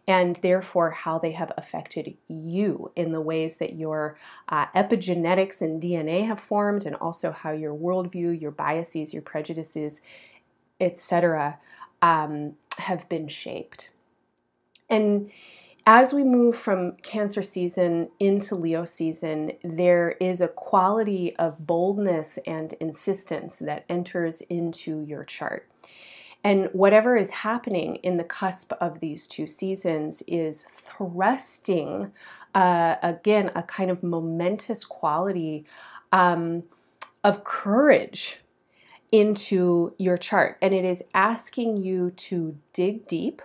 and 0.08 0.38
therefore 0.38 0.92
how 0.92 1.20
they 1.20 1.32
have 1.32 1.52
affected 1.58 2.16
you 2.30 2.92
in 2.96 3.12
the 3.12 3.22
ways 3.22 3.58
that 3.58 3.76
your 3.76 4.18
uh, 4.48 4.66
epigenetics 4.68 5.62
and 5.62 5.82
DNA 5.82 6.26
have 6.26 6.40
formed, 6.40 6.86
and 6.86 6.96
also 6.96 7.32
how 7.32 7.52
your 7.52 7.76
worldview, 7.76 8.40
your 8.40 8.52
biases, 8.52 9.14
your 9.14 9.22
prejudices, 9.22 10.02
etc., 10.80 11.60
um, 12.02 12.54
have 12.78 13.08
been 13.10 13.28
shaped. 13.28 13.92
And 14.90 15.32
as 15.86 16.14
we 16.14 16.24
move 16.24 16.56
from 16.56 16.94
Cancer 16.98 17.42
season 17.42 18.10
into 18.20 18.56
Leo 18.56 18.86
season, 18.86 19.54
there 19.64 20.12
is 20.20 20.42
a 20.42 20.48
quality 20.48 21.36
of 21.38 21.66
boldness 21.66 22.38
and 22.46 22.74
insistence 22.74 23.60
that 23.60 23.86
enters 23.90 24.42
into 24.42 25.02
your 25.02 25.24
chart. 25.24 25.70
And 26.48 26.70
whatever 26.72 27.18
is 27.18 27.30
happening 27.30 27.98
in 28.04 28.16
the 28.16 28.24
cusp 28.24 28.72
of 28.80 29.02
these 29.02 29.28
two 29.28 29.48
seasons 29.48 30.24
is 30.30 30.64
thrusting, 30.64 32.14
uh, 32.56 32.96
again, 33.04 33.52
a 33.54 33.64
kind 33.64 33.92
of 33.92 34.02
momentous 34.02 34.86
quality 34.86 35.66
um, 36.14 36.64
of 37.26 37.44
courage 37.44 38.40
into 39.12 39.94
your 39.98 40.16
chart. 40.16 40.58
And 40.62 40.74
it 40.74 40.86
is 40.86 41.04
asking 41.14 41.84
you 41.84 42.12
to 42.12 42.58
dig 42.72 43.08
deep 43.08 43.42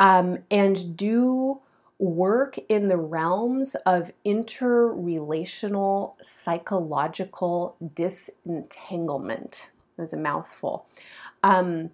um, 0.00 0.38
and 0.50 0.96
do 0.96 1.60
work 1.98 2.58
in 2.70 2.88
the 2.88 2.96
realms 2.96 3.74
of 3.84 4.12
interrelational 4.24 6.14
psychological 6.22 7.76
disentanglement. 7.94 9.72
It 9.98 10.00
was 10.00 10.12
a 10.12 10.18
mouthful. 10.18 10.86
Um, 11.42 11.90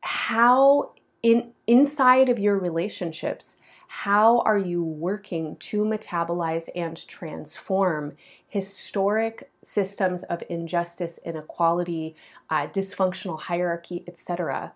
how 0.00 0.92
in 1.22 1.52
inside 1.66 2.28
of 2.28 2.38
your 2.38 2.58
relationships 2.58 3.56
how 3.86 4.40
are 4.40 4.58
you 4.58 4.82
working 4.82 5.56
to 5.56 5.84
metabolize 5.84 6.68
and 6.74 7.06
transform 7.06 8.12
historic 8.48 9.50
systems 9.62 10.24
of 10.24 10.42
injustice 10.50 11.18
inequality 11.24 12.14
uh, 12.50 12.66
dysfunctional 12.66 13.40
hierarchy 13.40 14.04
etc 14.06 14.74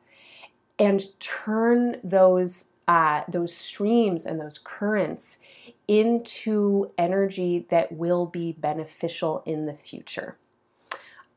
and 0.79 1.03
turn 1.20 1.96
those 2.03 2.70
uh, 2.87 3.22
those 3.29 3.55
streams 3.55 4.24
and 4.24 4.40
those 4.40 4.57
currents 4.59 5.40
into 5.87 6.90
energy 6.96 7.66
that 7.68 7.92
will 7.92 8.24
be 8.24 8.53
beneficial 8.53 9.42
in 9.44 9.66
the 9.66 9.74
future. 9.74 10.38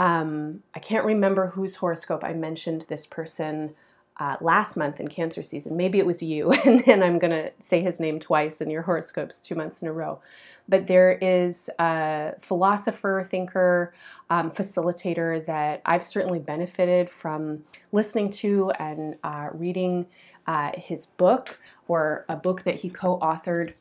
Um, 0.01 0.63
I 0.73 0.79
can't 0.79 1.05
remember 1.05 1.45
whose 1.49 1.75
horoscope 1.75 2.23
I 2.23 2.33
mentioned 2.33 2.87
this 2.89 3.05
person 3.05 3.75
uh, 4.17 4.35
last 4.41 4.75
month 4.75 4.99
in 4.99 5.07
Cancer 5.07 5.43
season. 5.43 5.77
Maybe 5.77 5.99
it 5.99 6.07
was 6.07 6.23
you, 6.23 6.51
and 6.65 6.83
then 6.85 7.03
I'm 7.03 7.19
going 7.19 7.29
to 7.29 7.53
say 7.59 7.81
his 7.81 7.99
name 7.99 8.19
twice 8.19 8.61
in 8.61 8.71
your 8.71 8.81
horoscopes 8.81 9.39
two 9.39 9.53
months 9.53 9.83
in 9.83 9.87
a 9.87 9.93
row. 9.93 10.19
But 10.67 10.87
there 10.87 11.19
is 11.21 11.69
a 11.77 12.33
philosopher, 12.39 13.23
thinker, 13.23 13.93
um, 14.31 14.49
facilitator 14.49 15.45
that 15.45 15.83
I've 15.85 16.03
certainly 16.03 16.39
benefited 16.39 17.07
from 17.07 17.63
listening 17.91 18.31
to 18.31 18.71
and 18.79 19.17
uh, 19.23 19.49
reading 19.53 20.07
uh, 20.47 20.71
his 20.75 21.05
book 21.05 21.59
or 21.87 22.25
a 22.27 22.35
book 22.35 22.63
that 22.63 22.79
he 22.79 22.89
co 22.89 23.19
authored. 23.19 23.75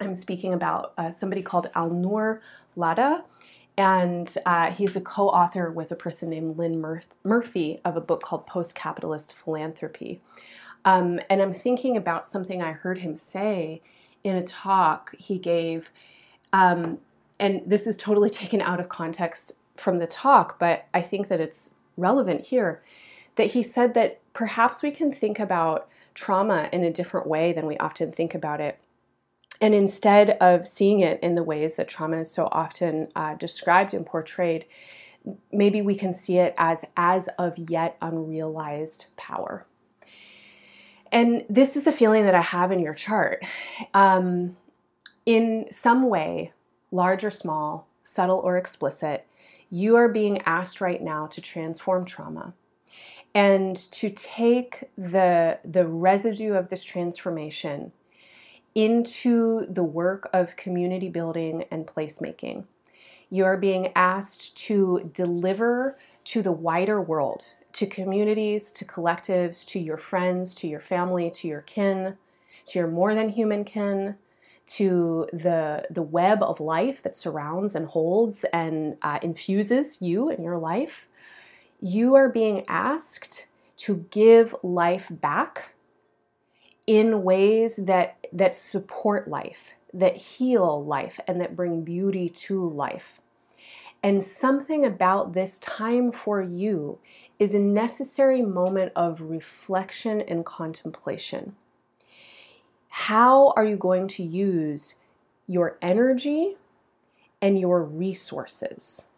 I'm 0.00 0.14
speaking 0.14 0.54
about 0.54 0.94
uh, 0.96 1.10
somebody 1.10 1.42
called 1.42 1.68
Alnoor 1.74 2.40
Ladha, 2.74 3.22
and 3.76 4.34
uh, 4.44 4.70
he's 4.70 4.96
a 4.96 5.00
co 5.00 5.28
author 5.28 5.70
with 5.70 5.90
a 5.90 5.96
person 5.96 6.30
named 6.30 6.58
Lynn 6.58 6.80
Mur- 6.80 7.02
Murphy 7.24 7.80
of 7.84 7.96
a 7.96 8.00
book 8.00 8.22
called 8.22 8.46
Post 8.46 8.74
Capitalist 8.74 9.34
Philanthropy. 9.34 10.20
Um, 10.84 11.20
and 11.30 11.40
I'm 11.40 11.52
thinking 11.52 11.96
about 11.96 12.24
something 12.24 12.62
I 12.62 12.72
heard 12.72 12.98
him 12.98 13.16
say 13.16 13.82
in 14.24 14.36
a 14.36 14.42
talk 14.42 15.14
he 15.16 15.38
gave. 15.38 15.90
Um, 16.52 16.98
and 17.40 17.62
this 17.66 17.86
is 17.86 17.96
totally 17.96 18.30
taken 18.42 18.60
out 18.60 18.80
of 18.80 18.88
context 18.88 19.52
from 19.76 19.96
the 19.96 20.06
talk, 20.06 20.58
but 20.58 20.86
I 20.92 21.00
think 21.02 21.28
that 21.28 21.40
it's 21.40 21.74
relevant 21.96 22.46
here. 22.46 22.82
That 23.36 23.52
he 23.52 23.62
said 23.62 23.94
that 23.94 24.20
perhaps 24.34 24.82
we 24.82 24.90
can 24.90 25.10
think 25.10 25.40
about 25.40 25.88
trauma 26.14 26.68
in 26.72 26.84
a 26.84 26.92
different 26.92 27.26
way 27.26 27.54
than 27.54 27.66
we 27.66 27.78
often 27.78 28.12
think 28.12 28.34
about 28.34 28.60
it. 28.60 28.78
And 29.62 29.76
instead 29.76 30.30
of 30.40 30.66
seeing 30.66 31.00
it 31.00 31.20
in 31.22 31.36
the 31.36 31.42
ways 31.44 31.76
that 31.76 31.86
trauma 31.86 32.18
is 32.18 32.30
so 32.30 32.48
often 32.50 33.06
uh, 33.14 33.36
described 33.36 33.94
and 33.94 34.04
portrayed, 34.04 34.66
maybe 35.52 35.80
we 35.80 35.94
can 35.94 36.12
see 36.12 36.38
it 36.38 36.52
as 36.58 36.84
as 36.96 37.28
of 37.38 37.56
yet 37.56 37.96
unrealized 38.02 39.06
power. 39.16 39.64
And 41.12 41.44
this 41.48 41.76
is 41.76 41.84
the 41.84 41.92
feeling 41.92 42.24
that 42.24 42.34
I 42.34 42.40
have 42.40 42.72
in 42.72 42.80
your 42.80 42.94
chart. 42.94 43.44
Um, 43.94 44.56
in 45.26 45.66
some 45.70 46.08
way, 46.08 46.52
large 46.90 47.22
or 47.22 47.30
small, 47.30 47.86
subtle 48.02 48.38
or 48.38 48.56
explicit, 48.56 49.28
you 49.70 49.94
are 49.94 50.08
being 50.08 50.42
asked 50.42 50.80
right 50.80 51.00
now 51.00 51.28
to 51.28 51.40
transform 51.40 52.04
trauma 52.04 52.52
and 53.32 53.76
to 53.76 54.10
take 54.10 54.90
the, 54.98 55.60
the 55.64 55.86
residue 55.86 56.54
of 56.54 56.68
this 56.68 56.82
transformation 56.82 57.92
into 58.74 59.66
the 59.66 59.82
work 59.82 60.28
of 60.32 60.56
community 60.56 61.08
building 61.08 61.64
and 61.70 61.86
placemaking. 61.86 62.64
You 63.30 63.44
are 63.44 63.56
being 63.56 63.92
asked 63.96 64.56
to 64.68 65.10
deliver 65.14 65.98
to 66.24 66.42
the 66.42 66.52
wider 66.52 67.00
world, 67.00 67.44
to 67.74 67.86
communities, 67.86 68.70
to 68.72 68.84
collectives, 68.84 69.66
to 69.68 69.78
your 69.78 69.96
friends, 69.96 70.54
to 70.56 70.68
your 70.68 70.80
family, 70.80 71.30
to 71.32 71.48
your 71.48 71.62
kin, 71.62 72.16
to 72.66 72.78
your 72.78 72.88
more 72.88 73.14
than 73.14 73.28
human 73.28 73.64
kin, 73.64 74.16
to 74.66 75.26
the, 75.32 75.86
the 75.90 76.02
web 76.02 76.42
of 76.42 76.60
life 76.60 77.02
that 77.02 77.16
surrounds 77.16 77.74
and 77.74 77.86
holds 77.86 78.44
and 78.52 78.96
uh, 79.02 79.18
infuses 79.22 80.00
you 80.00 80.28
and 80.28 80.44
your 80.44 80.58
life 80.58 81.08
you 81.82 82.14
are 82.14 82.28
being 82.28 82.64
asked 82.68 83.48
to 83.76 84.06
give 84.10 84.54
life 84.62 85.08
back 85.10 85.74
in 86.92 87.22
ways 87.22 87.76
that 87.76 88.26
that 88.34 88.54
support 88.54 89.26
life, 89.26 89.74
that 89.94 90.14
heal 90.14 90.84
life 90.84 91.18
and 91.26 91.40
that 91.40 91.56
bring 91.56 91.82
beauty 91.82 92.28
to 92.28 92.68
life. 92.68 93.18
And 94.02 94.22
something 94.22 94.84
about 94.84 95.32
this 95.32 95.58
time 95.60 96.12
for 96.12 96.42
you 96.42 96.98
is 97.38 97.54
a 97.54 97.58
necessary 97.58 98.42
moment 98.42 98.92
of 98.94 99.22
reflection 99.22 100.20
and 100.20 100.44
contemplation. 100.44 101.56
How 102.90 103.54
are 103.56 103.64
you 103.64 103.78
going 103.78 104.06
to 104.08 104.22
use 104.22 104.96
your 105.46 105.78
energy 105.80 106.58
and 107.40 107.58
your 107.58 107.82
resources? 107.82 109.08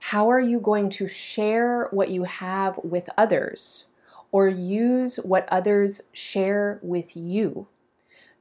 How 0.00 0.30
are 0.30 0.40
you 0.40 0.60
going 0.60 0.90
to 0.90 1.08
share 1.08 1.88
what 1.92 2.10
you 2.10 2.24
have 2.24 2.78
with 2.84 3.08
others 3.16 3.87
or 4.30 4.48
use 4.48 5.16
what 5.16 5.48
others 5.50 6.02
share 6.12 6.78
with 6.82 7.16
you 7.16 7.68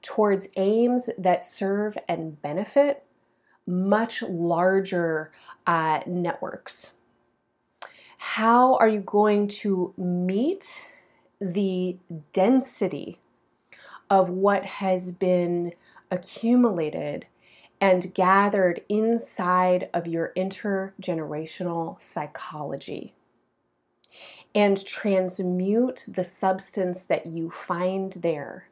towards 0.02 0.50
aims 0.56 1.10
that 1.18 1.44
serve 1.44 1.98
and 2.08 2.42
benefit 2.42 3.04
much 3.66 4.22
larger 4.22 5.32
uh, 5.66 6.02
networks? 6.06 6.96
How 8.18 8.76
are 8.76 8.88
you 8.88 9.02
going 9.02 9.48
to 9.50 9.94
meet 9.98 10.86
the 11.40 11.98
density 12.34 13.20
of 14.10 14.30
what 14.30 14.66
has 14.66 15.12
been 15.12 15.74
accumulated 16.10 17.28
and 17.80 18.14
gathered 18.14 18.82
inside 18.90 19.90
of 19.94 20.08
your 20.08 20.32
intergenerational 20.36 22.02
psychology 22.02 23.14
and 24.56 24.84
transmute 24.86 26.06
the 26.08 26.24
substance 26.24 27.04
that 27.06 27.26
you 27.26 27.50
find 27.50 28.14
there 28.14 28.70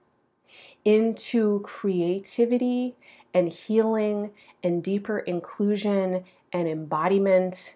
into 0.84 1.60
creativity 1.62 2.96
and 3.34 3.52
healing 3.52 4.32
and 4.64 4.84
deeper 4.84 5.20
inclusion 5.20 6.24
and 6.54 6.68
embodiment 6.68 7.76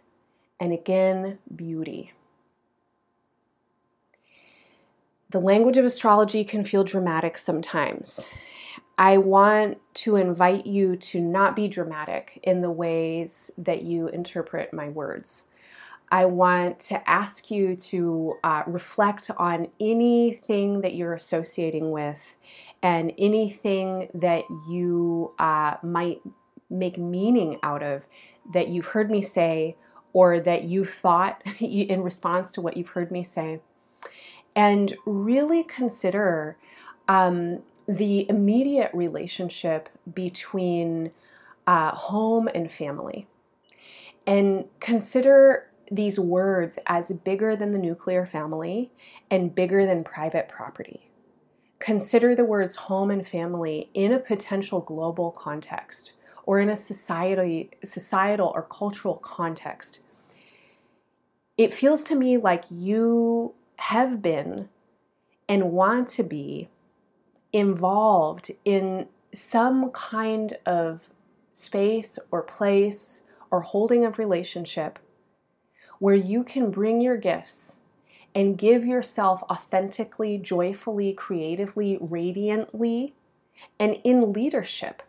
and 0.60 0.74
again, 0.74 1.40
beauty. 1.56 2.12
The 5.30 5.40
language 5.40 5.78
of 5.78 5.86
astrology 5.86 6.44
can 6.44 6.64
feel 6.64 6.84
dramatic 6.84 7.38
sometimes. 7.38 8.26
I 8.98 9.18
want 9.18 9.78
to 9.96 10.18
invite 10.18 10.66
you 10.66 10.98
to 10.98 11.22
not 11.22 11.56
be 11.56 11.68
dramatic 11.68 12.40
in 12.44 12.62
the 12.62 12.72
ways 12.72 13.52
that 13.58 13.84
you 13.84 14.08
interpret 14.08 14.74
my 14.74 14.90
words. 14.90 15.49
I 16.12 16.26
want 16.26 16.80
to 16.82 17.10
ask 17.10 17.52
you 17.52 17.76
to 17.76 18.38
uh, 18.43 18.63
reflect 18.65 19.30
on 19.38 19.67
anything 19.80 20.82
that 20.82 20.95
you're 20.95 21.13
associating 21.13 21.91
with 21.91 22.38
and 22.82 23.13
anything 23.17 24.10
that 24.15 24.43
you 24.69 25.34
uh, 25.38 25.76
might 25.84 26.22
make 26.69 26.98
meaning 26.98 27.60
out 27.63 27.84
of 27.84 28.06
that 28.54 28.69
you've 28.69 28.88
heard 28.88 29.12
me 29.12 29.22
say 29.22 29.76
or 30.13 30.39
that 30.39 30.63
you've 30.63 30.89
thought 30.89 31.41
in 31.60 32.02
response 32.02 32.52
to 32.52 32.62
what 32.62 32.76
you've 32.76 32.89
heard 32.89 33.12
me 33.12 33.24
say. 33.24 33.62
And 34.56 34.95
really 35.06 35.63
consider 35.63 36.58
um, 37.08 37.62
the 37.88 38.28
immediate 38.30 38.91
relationship 38.93 39.89
between 40.13 41.12
uh, 41.67 41.91
home 41.91 42.48
and 42.54 42.72
family. 42.72 43.28
And 44.26 44.65
consider 44.80 45.69
these 45.91 46.19
words 46.19 46.80
as 46.86 47.12
bigger 47.12 47.56
than 47.56 47.71
the 47.71 47.78
nuclear 47.78 48.25
family 48.25 48.91
and 49.30 49.56
bigger 49.56 49.86
than 49.86 50.04
private 50.04 50.47
property. 50.47 51.10
Consider 51.80 52.36
the 52.36 52.45
words 52.45 52.75
home 52.75 53.10
and 53.10 53.25
family 53.25 53.89
in 53.93 54.12
a 54.12 54.19
potential 54.19 54.82
global 54.82 55.32
context 55.32 56.13
or 56.43 56.60
in 56.60 56.69
a 56.69 56.75
society, 56.75 57.71
societal 57.84 58.52
or 58.54 58.63
cultural 58.63 59.15
context. 59.15 60.02
It 61.58 61.73
feels 61.73 62.04
to 62.06 62.15
me 62.15 62.38
like 62.38 62.65
you 62.69 63.54
have 63.78 64.21
been 64.21 64.69
and 65.47 65.71
want 65.71 66.08
to 66.10 66.23
be 66.23 66.69
involved 67.54 68.52
in 68.65 69.08
some 69.34 69.91
kind 69.91 70.58
of 70.65 71.10
space 71.54 72.19
or 72.32 72.41
place 72.41 73.25
or 73.52 73.62
holding 73.62 74.06
of 74.06 74.19
relationship 74.19 74.99
where 76.00 76.16
you 76.16 76.44
can 76.44 76.72
bring 76.72 77.02
your 77.02 77.18
gifts 77.18 77.76
and 78.34 78.58
give 78.58 78.86
yourself 78.86 79.44
authentically, 79.44 80.38
joyfully, 80.38 81.14
creatively, 81.14 81.98
radiantly, 82.00 83.14
and 83.80 84.00
in 84.04 84.32
leadership 84.32 85.04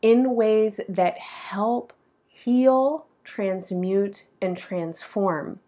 in 0.00 0.34
ways 0.34 0.80
that 0.88 1.18
help 1.18 1.92
heal, 2.26 3.06
transmute, 3.24 4.26
and 4.40 4.56
transform 4.56 5.60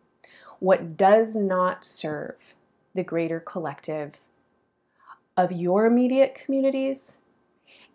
what 0.58 0.96
does 0.96 1.36
not 1.36 1.84
serve 1.84 2.54
the 2.94 3.04
greater 3.04 3.40
collective 3.40 4.22
of 5.36 5.52
your 5.52 5.86
immediate 5.86 6.34
communities 6.34 7.18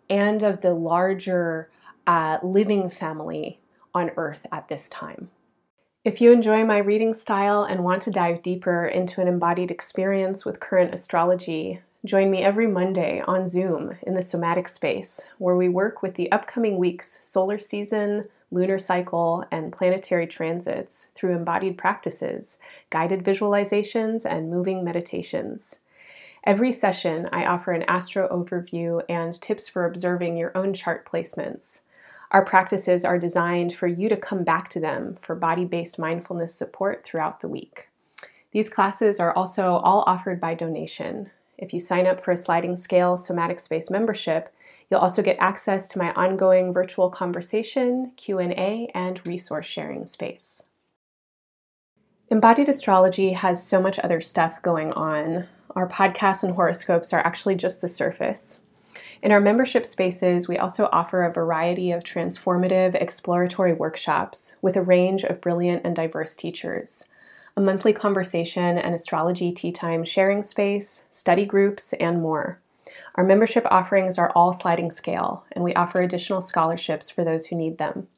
and 0.08 0.42
of 0.42 0.60
the 0.60 0.74
larger 0.74 1.70
uh, 2.06 2.38
living 2.42 2.88
family 2.88 3.60
on 3.94 4.10
earth 4.16 4.46
at 4.52 4.68
this 4.68 4.88
time. 4.88 5.30
If 6.04 6.20
you 6.20 6.32
enjoy 6.32 6.64
my 6.64 6.78
reading 6.78 7.14
style 7.14 7.62
and 7.62 7.84
want 7.84 8.02
to 8.02 8.10
dive 8.10 8.42
deeper 8.42 8.86
into 8.86 9.20
an 9.20 9.28
embodied 9.28 9.70
experience 9.70 10.44
with 10.44 10.58
current 10.58 10.92
astrology, 10.92 11.78
join 12.04 12.28
me 12.28 12.42
every 12.42 12.66
Monday 12.66 13.22
on 13.24 13.46
Zoom 13.46 13.96
in 14.02 14.14
the 14.14 14.20
somatic 14.20 14.66
space, 14.66 15.28
where 15.38 15.54
we 15.54 15.68
work 15.68 16.02
with 16.02 16.16
the 16.16 16.32
upcoming 16.32 16.76
week's 16.76 17.24
solar 17.24 17.56
season, 17.56 18.24
lunar 18.50 18.80
cycle, 18.80 19.44
and 19.52 19.72
planetary 19.72 20.26
transits 20.26 21.06
through 21.14 21.36
embodied 21.36 21.78
practices, 21.78 22.58
guided 22.90 23.22
visualizations, 23.22 24.24
and 24.24 24.50
moving 24.50 24.82
meditations. 24.82 25.82
Every 26.42 26.72
session, 26.72 27.28
I 27.30 27.46
offer 27.46 27.70
an 27.70 27.84
astro 27.84 28.26
overview 28.28 29.04
and 29.08 29.40
tips 29.40 29.68
for 29.68 29.84
observing 29.84 30.36
your 30.36 30.50
own 30.56 30.74
chart 30.74 31.06
placements. 31.06 31.82
Our 32.32 32.44
practices 32.44 33.04
are 33.04 33.18
designed 33.18 33.74
for 33.74 33.86
you 33.86 34.08
to 34.08 34.16
come 34.16 34.42
back 34.42 34.70
to 34.70 34.80
them 34.80 35.16
for 35.20 35.34
body 35.34 35.66
based 35.66 35.98
mindfulness 35.98 36.54
support 36.54 37.04
throughout 37.04 37.40
the 37.40 37.48
week. 37.48 37.90
These 38.52 38.70
classes 38.70 39.20
are 39.20 39.36
also 39.36 39.74
all 39.76 40.02
offered 40.06 40.40
by 40.40 40.54
donation. 40.54 41.30
If 41.58 41.74
you 41.74 41.78
sign 41.78 42.06
up 42.06 42.20
for 42.20 42.30
a 42.30 42.36
sliding 42.36 42.76
scale 42.76 43.18
somatic 43.18 43.60
space 43.60 43.90
membership, 43.90 44.48
you'll 44.90 45.00
also 45.00 45.22
get 45.22 45.36
access 45.40 45.88
to 45.88 45.98
my 45.98 46.12
ongoing 46.14 46.72
virtual 46.72 47.10
conversation, 47.10 48.12
Q&A, 48.16 48.90
and 48.94 49.26
resource 49.26 49.66
sharing 49.66 50.06
space. 50.06 50.70
Embodied 52.30 52.68
astrology 52.68 53.34
has 53.34 53.66
so 53.66 53.80
much 53.80 53.98
other 53.98 54.22
stuff 54.22 54.62
going 54.62 54.90
on. 54.92 55.46
Our 55.76 55.86
podcasts 55.86 56.42
and 56.42 56.54
horoscopes 56.54 57.12
are 57.12 57.20
actually 57.20 57.56
just 57.56 57.82
the 57.82 57.88
surface. 57.88 58.62
In 59.22 59.30
our 59.30 59.40
membership 59.40 59.86
spaces, 59.86 60.48
we 60.48 60.58
also 60.58 60.88
offer 60.90 61.22
a 61.22 61.32
variety 61.32 61.92
of 61.92 62.02
transformative, 62.02 63.00
exploratory 63.00 63.72
workshops 63.72 64.56
with 64.60 64.76
a 64.76 64.82
range 64.82 65.22
of 65.22 65.40
brilliant 65.40 65.82
and 65.84 65.94
diverse 65.94 66.34
teachers. 66.34 67.08
A 67.56 67.60
monthly 67.60 67.92
conversation 67.92 68.76
and 68.76 68.96
astrology 68.96 69.52
tea 69.52 69.70
time 69.70 70.04
sharing 70.04 70.42
space, 70.42 71.06
study 71.12 71.46
groups, 71.46 71.92
and 71.94 72.20
more. 72.20 72.58
Our 73.14 73.22
membership 73.22 73.64
offerings 73.70 74.18
are 74.18 74.32
all 74.34 74.52
sliding 74.52 74.90
scale, 74.90 75.44
and 75.52 75.62
we 75.62 75.74
offer 75.74 76.02
additional 76.02 76.40
scholarships 76.40 77.08
for 77.08 77.22
those 77.22 77.46
who 77.46 77.56
need 77.56 77.78
them. 77.78 78.08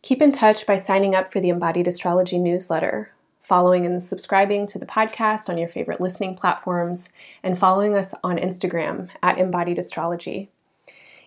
Keep 0.00 0.20
in 0.20 0.32
touch 0.32 0.66
by 0.66 0.76
signing 0.76 1.14
up 1.14 1.30
for 1.30 1.38
the 1.38 1.50
Embodied 1.50 1.86
Astrology 1.86 2.38
newsletter, 2.38 3.12
following 3.52 3.84
and 3.84 4.02
subscribing 4.02 4.66
to 4.66 4.78
the 4.78 4.86
podcast 4.86 5.50
on 5.50 5.58
your 5.58 5.68
favorite 5.68 6.00
listening 6.00 6.34
platforms, 6.34 7.10
and 7.42 7.58
following 7.58 7.94
us 7.94 8.14
on 8.24 8.38
Instagram 8.38 9.10
at 9.22 9.36
Embodied 9.36 9.78
Astrology. 9.78 10.48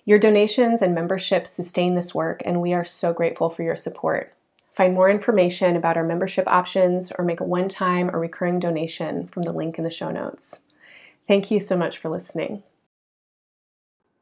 Your 0.06 0.18
donations 0.18 0.82
and 0.82 0.96
memberships 0.96 1.52
sustain 1.52 1.94
this 1.94 2.16
work, 2.16 2.42
and 2.44 2.60
we 2.60 2.74
are 2.74 2.84
so 2.84 3.14
grateful 3.14 3.52
for 3.52 3.62
your 3.62 3.76
support. 3.76 4.34
Find 4.74 4.96
more 4.96 5.08
information 5.08 5.76
about 5.76 5.98
our 5.98 6.04
membership 6.04 6.48
options 6.48 7.12
or 7.12 7.24
make 7.24 7.42
a 7.42 7.44
one 7.44 7.70
time 7.70 8.10
or 8.10 8.20
recurring 8.20 8.60
donation 8.60 9.28
from 9.28 9.44
the 9.44 9.54
link 9.54 9.78
in 9.78 9.84
the 9.84 9.92
show 9.92 10.10
notes. 10.10 10.62
Thank 11.28 11.52
you 11.52 11.60
so 11.60 11.78
much 11.78 12.00
for 12.00 12.10
listening. 12.10 12.64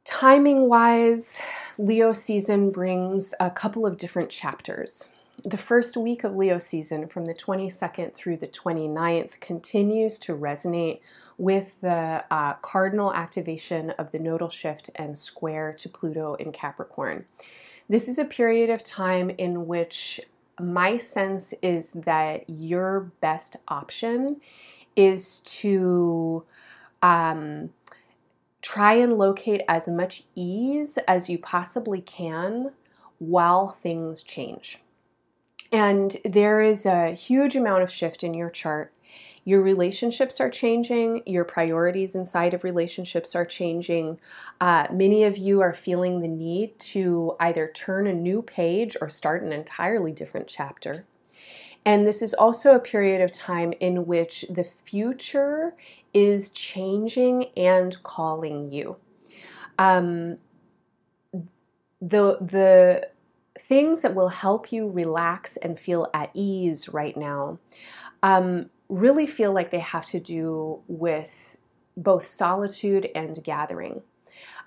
Timing 0.03 0.67
wise, 0.67 1.39
Leo 1.77 2.11
season 2.11 2.69
brings 2.69 3.33
a 3.39 3.49
couple 3.49 3.85
of 3.85 3.95
different 3.95 4.29
chapters 4.29 5.07
the 5.43 5.57
first 5.57 5.97
week 5.97 6.23
of 6.23 6.35
Leo 6.35 6.57
season, 6.57 7.07
from 7.07 7.25
the 7.25 7.33
22nd 7.33 8.13
through 8.13 8.37
the 8.37 8.47
29th, 8.47 9.39
continues 9.41 10.17
to 10.19 10.35
resonate 10.35 11.01
with 11.37 11.81
the 11.81 12.23
uh, 12.31 12.53
cardinal 12.55 13.13
activation 13.13 13.89
of 13.91 14.11
the 14.11 14.19
nodal 14.19 14.49
shift 14.49 14.89
and 14.95 15.17
square 15.17 15.73
to 15.73 15.89
Pluto 15.89 16.35
in 16.35 16.51
Capricorn. 16.53 17.25
This 17.89 18.07
is 18.07 18.17
a 18.17 18.25
period 18.25 18.69
of 18.69 18.83
time 18.83 19.29
in 19.31 19.67
which 19.67 20.21
my 20.59 20.95
sense 20.95 21.53
is 21.61 21.91
that 21.91 22.49
your 22.49 23.11
best 23.19 23.57
option 23.67 24.39
is 24.95 25.39
to 25.41 26.43
um, 27.01 27.71
try 28.61 28.93
and 28.93 29.17
locate 29.17 29.63
as 29.67 29.89
much 29.89 30.23
ease 30.35 30.97
as 31.07 31.29
you 31.29 31.37
possibly 31.37 31.99
can 31.99 32.71
while 33.19 33.67
things 33.67 34.23
change. 34.23 34.82
And 35.73 36.15
there 36.23 36.61
is 36.61 36.85
a 36.85 37.11
huge 37.11 37.55
amount 37.55 37.81
of 37.81 37.91
shift 37.91 38.23
in 38.23 38.35
your 38.35 38.51
chart. 38.51 38.93
Your 39.43 39.61
relationships 39.61 40.39
are 40.39 40.49
changing, 40.49 41.23
your 41.25 41.43
priorities 41.43 42.15
inside 42.15 42.53
of 42.53 42.63
relationships 42.63 43.35
are 43.35 43.43
changing. 43.43 44.19
Uh, 44.61 44.87
many 44.93 45.23
of 45.23 45.37
you 45.37 45.59
are 45.61 45.73
feeling 45.73 46.21
the 46.21 46.29
need 46.29 46.79
to 46.79 47.35
either 47.39 47.69
turn 47.73 48.07
a 48.07 48.13
new 48.13 48.41
page 48.41 48.95
or 49.01 49.09
start 49.09 49.43
an 49.43 49.51
entirely 49.51 50.13
different 50.13 50.47
chapter. 50.47 51.05
And 51.85 52.07
this 52.07 52.21
is 52.21 52.33
also 52.33 52.73
a 52.73 52.79
period 52.79 53.21
of 53.21 53.33
time 53.33 53.73
in 53.81 54.05
which 54.05 54.45
the 54.49 54.63
future 54.63 55.75
is 56.13 56.51
changing 56.51 57.47
and 57.57 58.01
calling 58.03 58.71
you. 58.71 58.95
Um, 59.77 60.37
the 61.99 62.37
the 62.39 63.09
things 63.73 64.01
that 64.01 64.13
will 64.13 64.29
help 64.29 64.71
you 64.71 64.87
relax 64.87 65.57
and 65.57 65.79
feel 65.79 66.07
at 66.13 66.29
ease 66.35 66.89
right 66.89 67.17
now 67.17 67.57
um, 68.21 68.69
really 68.87 69.25
feel 69.25 69.51
like 69.51 69.71
they 69.71 69.79
have 69.79 70.05
to 70.05 70.19
do 70.19 70.79
with 70.87 71.57
both 71.97 72.23
solitude 72.23 73.09
and 73.15 73.43
gathering. 73.43 74.03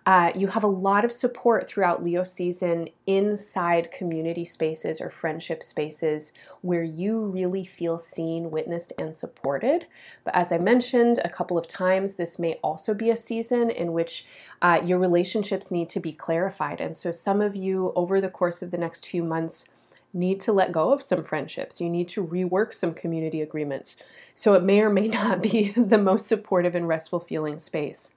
Uh, 0.06 0.30
you 0.36 0.46
have 0.46 0.62
a 0.62 0.68
lot 0.68 1.04
of 1.04 1.10
support 1.10 1.66
throughout 1.66 2.04
Leo 2.04 2.22
season 2.22 2.88
inside 3.08 3.90
community 3.90 4.44
spaces 4.44 5.00
or 5.00 5.10
friendship 5.10 5.64
spaces 5.64 6.32
where 6.60 6.84
you 6.84 7.24
really 7.26 7.64
feel 7.64 7.98
seen, 7.98 8.52
witnessed, 8.52 8.92
and 9.00 9.16
supported. 9.16 9.86
But 10.22 10.36
as 10.36 10.52
I 10.52 10.58
mentioned 10.58 11.18
a 11.24 11.28
couple 11.28 11.58
of 11.58 11.66
times, 11.66 12.14
this 12.14 12.38
may 12.38 12.54
also 12.62 12.94
be 12.94 13.10
a 13.10 13.16
season 13.16 13.68
in 13.68 13.92
which 13.92 14.24
uh, 14.62 14.80
your 14.84 15.00
relationships 15.00 15.72
need 15.72 15.88
to 15.88 15.98
be 15.98 16.12
clarified. 16.12 16.80
And 16.80 16.94
so, 16.94 17.10
some 17.10 17.40
of 17.40 17.56
you 17.56 17.92
over 17.96 18.20
the 18.20 18.30
course 18.30 18.62
of 18.62 18.70
the 18.70 18.78
next 18.78 19.06
few 19.06 19.24
months 19.24 19.68
need 20.14 20.40
to 20.42 20.52
let 20.52 20.70
go 20.70 20.92
of 20.92 21.02
some 21.02 21.24
friendships. 21.24 21.80
You 21.80 21.90
need 21.90 22.08
to 22.10 22.24
rework 22.24 22.74
some 22.74 22.94
community 22.94 23.42
agreements. 23.42 23.96
So, 24.34 24.54
it 24.54 24.62
may 24.62 24.82
or 24.82 24.90
may 24.90 25.08
not 25.22 25.42
be 25.42 25.70
the 25.70 25.98
most 25.98 26.28
supportive 26.28 26.76
and 26.76 26.86
restful 26.86 27.18
feeling 27.18 27.58
space. 27.58 28.14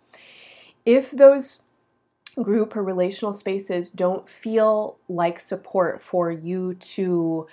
If 0.86 1.10
those 1.10 1.64
group 2.44 2.76
or 2.76 2.84
relational 2.84 3.34
spaces 3.34 3.92
don't 3.92 4.28
feel 4.28 4.98
like 5.08 5.40
support 5.40 6.02
for 6.02 6.32
you 6.32 6.76
to 6.76 7.48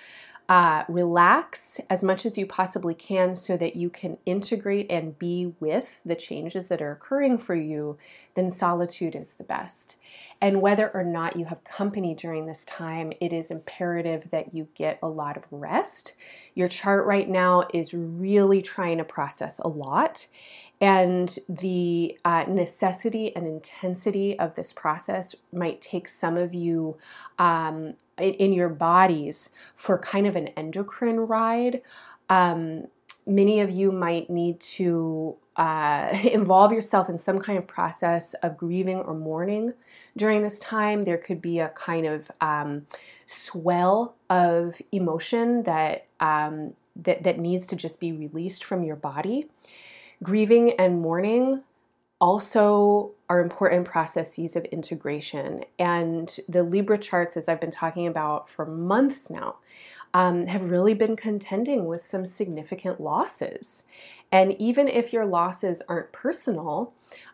uh, 0.49 0.85
relax 0.87 1.81
as 1.89 2.03
much 2.03 2.25
as 2.25 2.37
you 2.37 2.45
possibly 2.45 2.93
can 2.93 3.35
so 3.35 3.57
that 3.57 3.75
you 3.75 3.89
can 3.89 4.17
integrate 4.25 4.89
and 4.89 5.19
be 5.19 5.53
with 5.59 6.01
the 6.05 6.15
changes 6.15 6.69
that 6.69 6.81
are 6.81 6.93
occurring 6.93 7.37
for 7.37 7.53
you, 7.53 7.97
then 8.35 8.49
solitude 8.49 9.13
is 9.13 9.33
the 9.33 9.43
best. 9.43 9.97
And 10.39 10.61
whether 10.61 10.89
or 10.93 11.03
not 11.03 11.35
you 11.35 11.45
have 11.45 11.65
company 11.65 12.15
during 12.15 12.45
this 12.45 12.63
time, 12.63 13.11
it 13.19 13.33
is 13.33 13.51
imperative 13.51 14.29
that 14.31 14.53
you 14.53 14.69
get 14.73 14.99
a 15.03 15.09
lot 15.09 15.35
of 15.35 15.43
rest. 15.51 16.15
Your 16.55 16.69
chart 16.69 17.05
right 17.05 17.27
now 17.27 17.67
is 17.73 17.93
really 17.93 18.61
trying 18.61 18.99
to 18.99 19.03
process 19.03 19.59
a 19.59 19.67
lot. 19.67 20.27
And 20.79 21.37
the 21.49 22.17
uh, 22.23 22.45
necessity 22.47 23.35
and 23.35 23.47
intensity 23.47 24.37
of 24.37 24.55
this 24.55 24.73
process 24.73 25.35
might 25.51 25.81
take 25.81 26.07
some 26.07 26.37
of 26.37 26.53
you 26.53 26.97
um, 27.39 27.95
in, 28.19 28.53
your 28.53 28.69
bodies 28.69 29.49
for 29.75 29.97
kind 29.97 30.27
of 30.27 30.35
an 30.35 30.49
endocrine 30.49 31.21
ride. 31.21 31.81
Um, 32.29 32.87
many 33.25 33.59
of 33.59 33.71
you 33.71 33.91
might 33.91 34.29
need 34.29 34.59
to 34.59 35.35
uh, 35.55 36.15
involve 36.31 36.71
yourself 36.71 37.09
in 37.09 37.17
some 37.17 37.39
kind 37.39 37.57
of 37.57 37.65
process 37.65 38.35
of 38.35 38.55
grieving 38.55 38.99
or 38.99 39.15
mourning 39.15 39.73
during 40.15 40.43
this 40.43 40.59
time. 40.59 41.03
There 41.03 41.17
could 41.17 41.41
be 41.41 41.59
a 41.59 41.69
kind 41.69 42.05
of 42.05 42.29
um, 42.39 42.85
swell 43.25 44.15
of 44.29 44.79
emotion 44.91 45.63
that, 45.63 46.05
um, 46.19 46.73
that 46.95 47.23
that 47.23 47.39
needs 47.39 47.65
to 47.67 47.75
just 47.75 47.99
be 47.99 48.11
released 48.11 48.63
from 48.63 48.83
your 48.83 48.95
body. 48.95 49.47
Grieving 50.23 50.71
and 50.71 51.01
mourning 51.01 51.63
also 52.19 53.11
are 53.29 53.41
important 53.41 53.85
processes 53.85 54.55
of 54.55 54.65
integration. 54.65 55.63
And 55.77 56.35
the 56.49 56.63
Libra 56.63 56.97
charts, 56.97 57.37
as 57.37 57.47
I've 57.47 57.61
been 57.61 57.71
talking 57.71 58.07
about 58.07 58.49
for 58.49 58.65
months 58.65 59.29
now, 59.29 59.57
um, 60.13 60.47
have 60.47 60.71
really 60.71 60.93
been 60.93 61.15
contending 61.15 61.85
with 61.85 62.01
some 62.01 62.25
significant 62.25 62.99
losses. 62.99 63.83
And 64.31 64.53
even 64.59 64.87
if 64.87 65.13
your 65.13 65.25
losses 65.25 65.83
aren't 65.87 66.11
personal, 66.11 66.93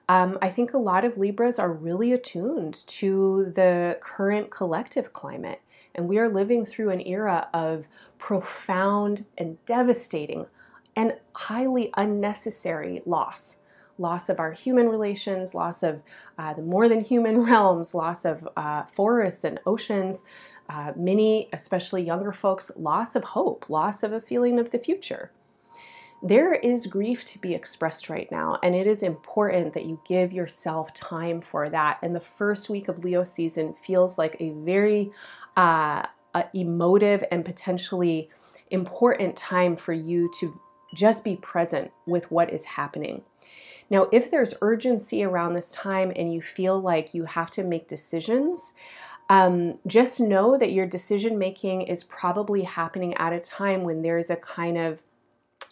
um, 0.09 0.37
I 0.41 0.49
think 0.49 0.73
a 0.73 0.79
lot 0.79 1.05
of 1.05 1.17
Libras 1.17 1.59
are 1.59 1.71
really 1.71 2.11
attuned 2.11 2.73
to 2.87 3.51
the 3.55 3.97
current 4.01 4.49
collective 4.49 5.13
climate 5.13 5.61
And 5.95 6.07
we 6.07 6.17
are 6.17 6.29
living 6.29 6.65
through 6.65 6.89
an 6.89 7.01
era 7.01 7.47
of 7.53 7.87
profound 8.17 9.25
and 9.37 9.63
devastating 9.65 10.47
and 10.95 11.15
highly 11.33 11.91
unnecessary 11.97 13.01
loss 13.05 13.57
loss 13.99 14.29
of 14.29 14.39
our 14.39 14.51
human 14.51 14.89
relations, 14.89 15.53
loss 15.53 15.83
of 15.83 16.01
uh, 16.37 16.53
the 16.53 16.61
more 16.61 16.89
than 16.89 17.01
human 17.01 17.41
realms, 17.45 17.93
loss 17.93 18.25
of 18.25 18.47
uh, 18.57 18.83
forests 18.85 19.43
and 19.43 19.59
oceans, 19.65 20.23
uh, 20.69 20.91
many, 20.95 21.49
especially 21.53 22.03
younger 22.03 22.31
folks, 22.31 22.71
loss 22.77 23.15
of 23.15 23.23
hope, 23.23 23.69
loss 23.69 24.03
of 24.03 24.13
a 24.13 24.21
feeling 24.21 24.59
of 24.59 24.71
the 24.71 24.79
future. 24.79 25.31
There 26.25 26.53
is 26.53 26.87
grief 26.87 27.25
to 27.25 27.39
be 27.39 27.53
expressed 27.53 28.09
right 28.09 28.31
now, 28.31 28.57
and 28.63 28.73
it 28.73 28.87
is 28.87 29.03
important 29.03 29.73
that 29.73 29.85
you 29.85 30.01
give 30.07 30.31
yourself 30.31 30.93
time 30.93 31.41
for 31.41 31.69
that. 31.69 31.99
And 32.01 32.15
the 32.15 32.21
first 32.21 32.69
week 32.69 32.87
of 32.87 33.03
Leo 33.03 33.25
season 33.25 33.73
feels 33.73 34.17
like 34.17 34.37
a 34.39 34.51
very 34.51 35.11
uh, 35.57 36.03
emotive 36.53 37.25
and 37.29 37.43
potentially 37.43 38.29
important 38.71 39.35
time 39.35 39.75
for 39.75 39.91
you 39.91 40.31
to 40.39 40.57
just 40.93 41.23
be 41.23 41.35
present 41.35 41.91
with 42.05 42.31
what 42.31 42.51
is 42.51 42.65
happening. 42.65 43.23
Now, 43.89 44.07
if 44.11 44.31
there's 44.31 44.53
urgency 44.61 45.23
around 45.23 45.53
this 45.53 45.71
time 45.71 46.11
and 46.15 46.33
you 46.33 46.41
feel 46.41 46.79
like 46.79 47.13
you 47.13 47.25
have 47.25 47.51
to 47.51 47.63
make 47.63 47.87
decisions, 47.87 48.73
um, 49.29 49.79
just 49.87 50.19
know 50.19 50.57
that 50.57 50.71
your 50.71 50.85
decision 50.85 51.37
making 51.37 51.83
is 51.83 52.03
probably 52.03 52.63
happening 52.63 53.13
at 53.15 53.33
a 53.33 53.39
time 53.39 53.83
when 53.83 54.01
there's 54.01 54.29
a 54.29 54.35
kind 54.35 54.77
of 54.77 55.01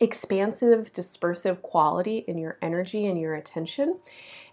expansive, 0.01 0.91
dispersive 0.91 1.61
quality 1.61 2.25
in 2.27 2.37
your 2.37 2.57
energy 2.61 3.05
and 3.05 3.19
your 3.19 3.35
attention. 3.35 3.99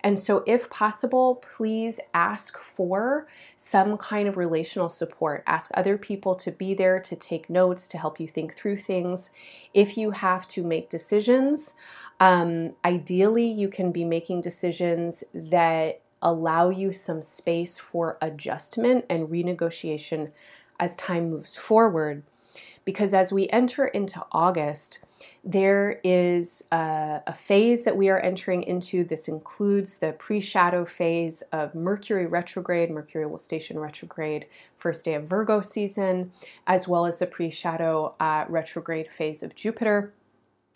And 0.05 0.17
so, 0.19 0.45
if 0.47 0.71
possible, 0.71 1.37
please 1.37 1.99
ask 2.15 2.59
for 2.59 3.27
some 3.57 3.97
kind 3.97 4.29
of 4.29 4.37
relational 4.37 4.89
support. 4.89 5.43
Ask 5.47 5.71
other 5.75 5.99
people 5.99 6.37
to 6.37 6.53
be 6.53 6.75
there 6.75 7.01
to 7.01 7.17
take 7.17 7.51
notes, 7.51 7.89
to 7.89 7.99
help 7.99 8.21
you 8.21 8.29
think 8.29 8.55
through 8.55 8.77
things. 8.77 9.31
If 9.75 9.97
you 9.97 10.13
have 10.13 10.47
to 10.49 10.63
make 10.63 10.91
decisions, 10.91 11.75
um, 12.21 12.75
ideally, 12.85 13.47
you 13.47 13.69
can 13.69 13.91
be 13.91 14.05
making 14.05 14.43
decisions 14.43 15.25
that 15.35 16.01
allow 16.23 16.69
you 16.69 16.93
some 16.93 17.23
space 17.23 17.79
for 17.79 18.19
adjustment 18.21 19.05
and 19.09 19.29
renegotiation 19.29 20.31
as 20.79 20.95
time 20.97 21.31
moves 21.31 21.57
forward. 21.57 22.23
Because 22.89 23.13
as 23.13 23.35
we 23.35 23.51
enter 23.51 23.89
into 23.89 24.25
August, 24.33 25.01
there 25.45 26.01
is 26.05 26.65
a, 26.73 27.21
a, 27.27 27.35
phase 27.35 27.85
that 27.85 27.95
we 27.95 28.09
are 28.09 28.19
entering 28.21 28.63
into. 28.63 29.05
This 29.05 29.29
includes 29.29 29.99
the 29.99 30.13
pre 30.13 30.41
shadow 30.41 30.87
phase 30.87 31.43
of 31.53 31.75
Mercury 31.75 32.25
retrograde. 32.25 32.91
Mercury 32.91 33.27
will 33.27 33.39
station 33.39 33.79
retrograde 33.79 34.47
first 34.79 35.05
day 35.05 35.13
of 35.13 35.25
Virgo 35.25 35.61
season, 35.61 36.33
as 36.67 36.89
well 36.89 37.05
as 37.05 37.19
the 37.19 37.27
pre 37.27 37.51
shadow 37.51 38.15
uh, 38.21 38.47
retrograde 38.49 39.13
phase 39.13 39.43
of 39.43 39.55
Jupiter. 39.55 40.15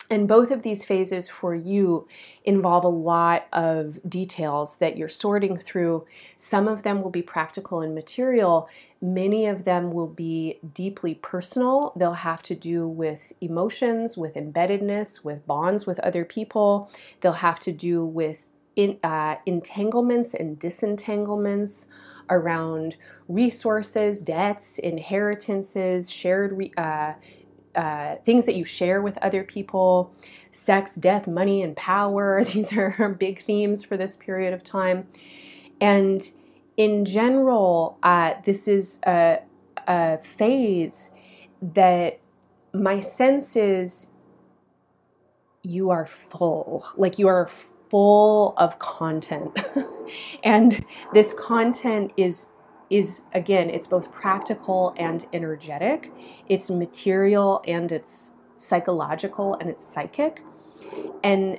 And 0.09 0.27
both 0.27 0.51
of 0.51 0.61
these 0.61 0.85
phases 0.85 1.29
for 1.29 1.55
you 1.55 2.07
involve 2.43 2.83
a 2.83 2.89
lot 2.89 3.47
of 3.53 3.97
details 4.07 4.75
that 4.75 4.97
you're 4.97 5.09
sorting 5.09 5.57
through. 5.57 6.05
Some 6.37 6.67
of 6.67 6.83
them 6.83 7.01
will 7.01 7.09
be 7.09 7.23
practical 7.23 7.79
and 7.79 7.95
material, 7.95 8.69
many 9.03 9.45
of 9.47 9.65
them 9.65 9.91
will 9.91 10.07
be 10.07 10.59
deeply 10.73 11.13
personal. 11.15 11.91
They'll 11.97 12.13
have 12.13 12.41
to 12.43 12.55
do 12.55 12.87
with 12.87 13.33
emotions, 13.41 14.17
with 14.17 14.35
embeddedness, 14.35 15.25
with 15.25 15.45
bonds 15.45 15.85
with 15.85 15.99
other 15.99 16.23
people. 16.23 16.89
They'll 17.19 17.33
have 17.33 17.59
to 17.59 17.73
do 17.73 18.05
with 18.05 18.47
in, 18.77 18.97
uh, 19.03 19.35
entanglements 19.45 20.33
and 20.33 20.57
disentanglements 20.57 21.87
around 22.29 22.95
resources, 23.27 24.21
debts, 24.21 24.79
inheritances, 24.79 26.09
shared 26.09 26.53
re- 26.53 26.73
uh, 26.77 27.13
uh, 27.75 28.15
things 28.23 28.45
that 28.45 28.55
you 28.55 28.63
share 28.63 29.01
with 29.01 29.17
other 29.17 29.43
people, 29.43 30.15
sex, 30.51 30.95
death, 30.95 31.27
money, 31.27 31.61
and 31.61 31.75
power. 31.75 32.41
These 32.53 32.71
are 32.77 33.09
big 33.19 33.39
themes 33.43 33.83
for 33.83 33.97
this 33.97 34.15
period 34.15 34.53
of 34.53 34.63
time. 34.63 35.07
And 35.81 36.25
in 36.77 37.05
general, 37.05 37.97
uh, 38.03 38.35
this 38.43 38.67
is 38.67 38.99
a, 39.05 39.39
a 39.87 40.17
phase 40.17 41.11
that 41.61 42.19
my 42.73 42.99
sense 42.99 43.55
is 43.55 44.09
you 45.61 45.91
are 45.91 46.05
full, 46.05 46.85
like 46.97 47.19
you 47.19 47.27
are 47.27 47.47
full 47.89 48.53
of 48.57 48.79
content. 48.79 49.63
and 50.43 50.85
this 51.13 51.33
content 51.33 52.11
is 52.17 52.47
is 52.89 53.23
again, 53.33 53.69
it's 53.69 53.87
both 53.87 54.11
practical 54.11 54.93
and 54.97 55.25
energetic. 55.33 56.11
It's 56.47 56.69
material 56.69 57.63
and 57.67 57.91
it's 57.91 58.33
psychological 58.55 59.55
and 59.55 59.69
it's 59.69 59.85
psychic. 59.91 60.43
And 61.23 61.57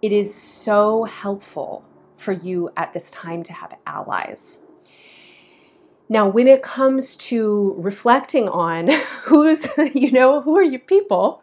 it 0.00 0.12
is 0.12 0.32
so 0.32 1.04
helpful 1.04 1.87
for 2.18 2.32
you 2.32 2.70
at 2.76 2.92
this 2.92 3.10
time 3.10 3.42
to 3.44 3.52
have 3.52 3.74
allies. 3.86 4.58
Now, 6.08 6.28
when 6.28 6.48
it 6.48 6.62
comes 6.62 7.16
to 7.16 7.74
reflecting 7.78 8.48
on 8.48 8.90
who's, 9.22 9.68
you 9.94 10.10
know, 10.12 10.40
who 10.40 10.56
are 10.56 10.62
your 10.62 10.80
people, 10.80 11.42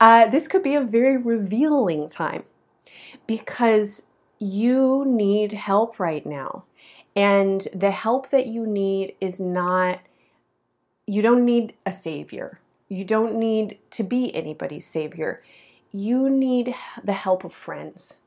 uh, 0.00 0.28
this 0.28 0.48
could 0.48 0.62
be 0.62 0.74
a 0.74 0.82
very 0.82 1.16
revealing 1.16 2.08
time 2.08 2.44
because 3.26 4.08
you 4.38 5.04
need 5.06 5.52
help 5.52 5.98
right 5.98 6.24
now. 6.26 6.64
And 7.16 7.66
the 7.72 7.90
help 7.90 8.30
that 8.30 8.46
you 8.46 8.66
need 8.66 9.14
is 9.20 9.40
not, 9.40 10.00
you 11.06 11.22
don't 11.22 11.44
need 11.44 11.74
a 11.86 11.92
savior. 11.92 12.60
You 12.88 13.04
don't 13.04 13.36
need 13.36 13.78
to 13.92 14.02
be 14.02 14.34
anybody's 14.34 14.86
savior. 14.86 15.42
You 15.90 16.28
need 16.28 16.74
the 17.02 17.12
help 17.12 17.44
of 17.44 17.54
friends. 17.54 18.18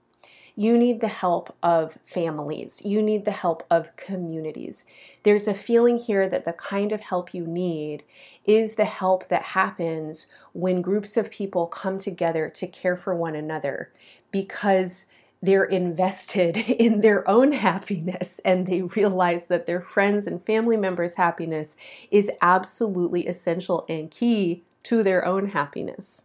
You 0.60 0.76
need 0.76 1.02
the 1.02 1.08
help 1.08 1.56
of 1.62 2.00
families. 2.04 2.82
You 2.84 3.04
need 3.04 3.26
the 3.26 3.32
help 3.32 3.64
of 3.70 3.96
communities. 3.96 4.86
There's 5.22 5.48
a 5.48 5.54
feeling 5.54 6.00
here 6.00 6.28
that 6.28 6.46
the 6.46 6.54
kind 6.54 6.92
of 6.92 7.00
help 7.00 7.32
you 7.32 7.46
need 7.46 8.04
is 8.44 8.74
the 8.74 8.86
help 8.86 9.28
that 9.28 9.44
happens 9.44 10.26
when 10.54 10.82
groups 10.82 11.16
of 11.16 11.30
people 11.30 11.68
come 11.68 12.00
together 12.00 12.50
to 12.56 12.66
care 12.66 12.98
for 12.98 13.16
one 13.16 13.36
another 13.36 13.92
because 14.32 15.06
they're 15.44 15.64
invested 15.64 16.58
in 16.68 17.02
their 17.02 17.30
own 17.30 17.52
happiness 17.52 18.42
and 18.44 18.66
they 18.66 18.82
realize 18.82 19.46
that 19.48 19.68
their 19.68 19.82
friends 19.82 20.26
and 20.26 20.44
family 20.44 20.76
members' 20.76 21.16
happiness 21.16 21.78
is 22.10 22.32
absolutely 22.42 23.28
essential 23.28 23.86
and 23.88 24.10
key 24.10 24.64
to 24.82 25.04
their 25.04 25.24
own 25.24 25.50
happiness. 25.50 26.24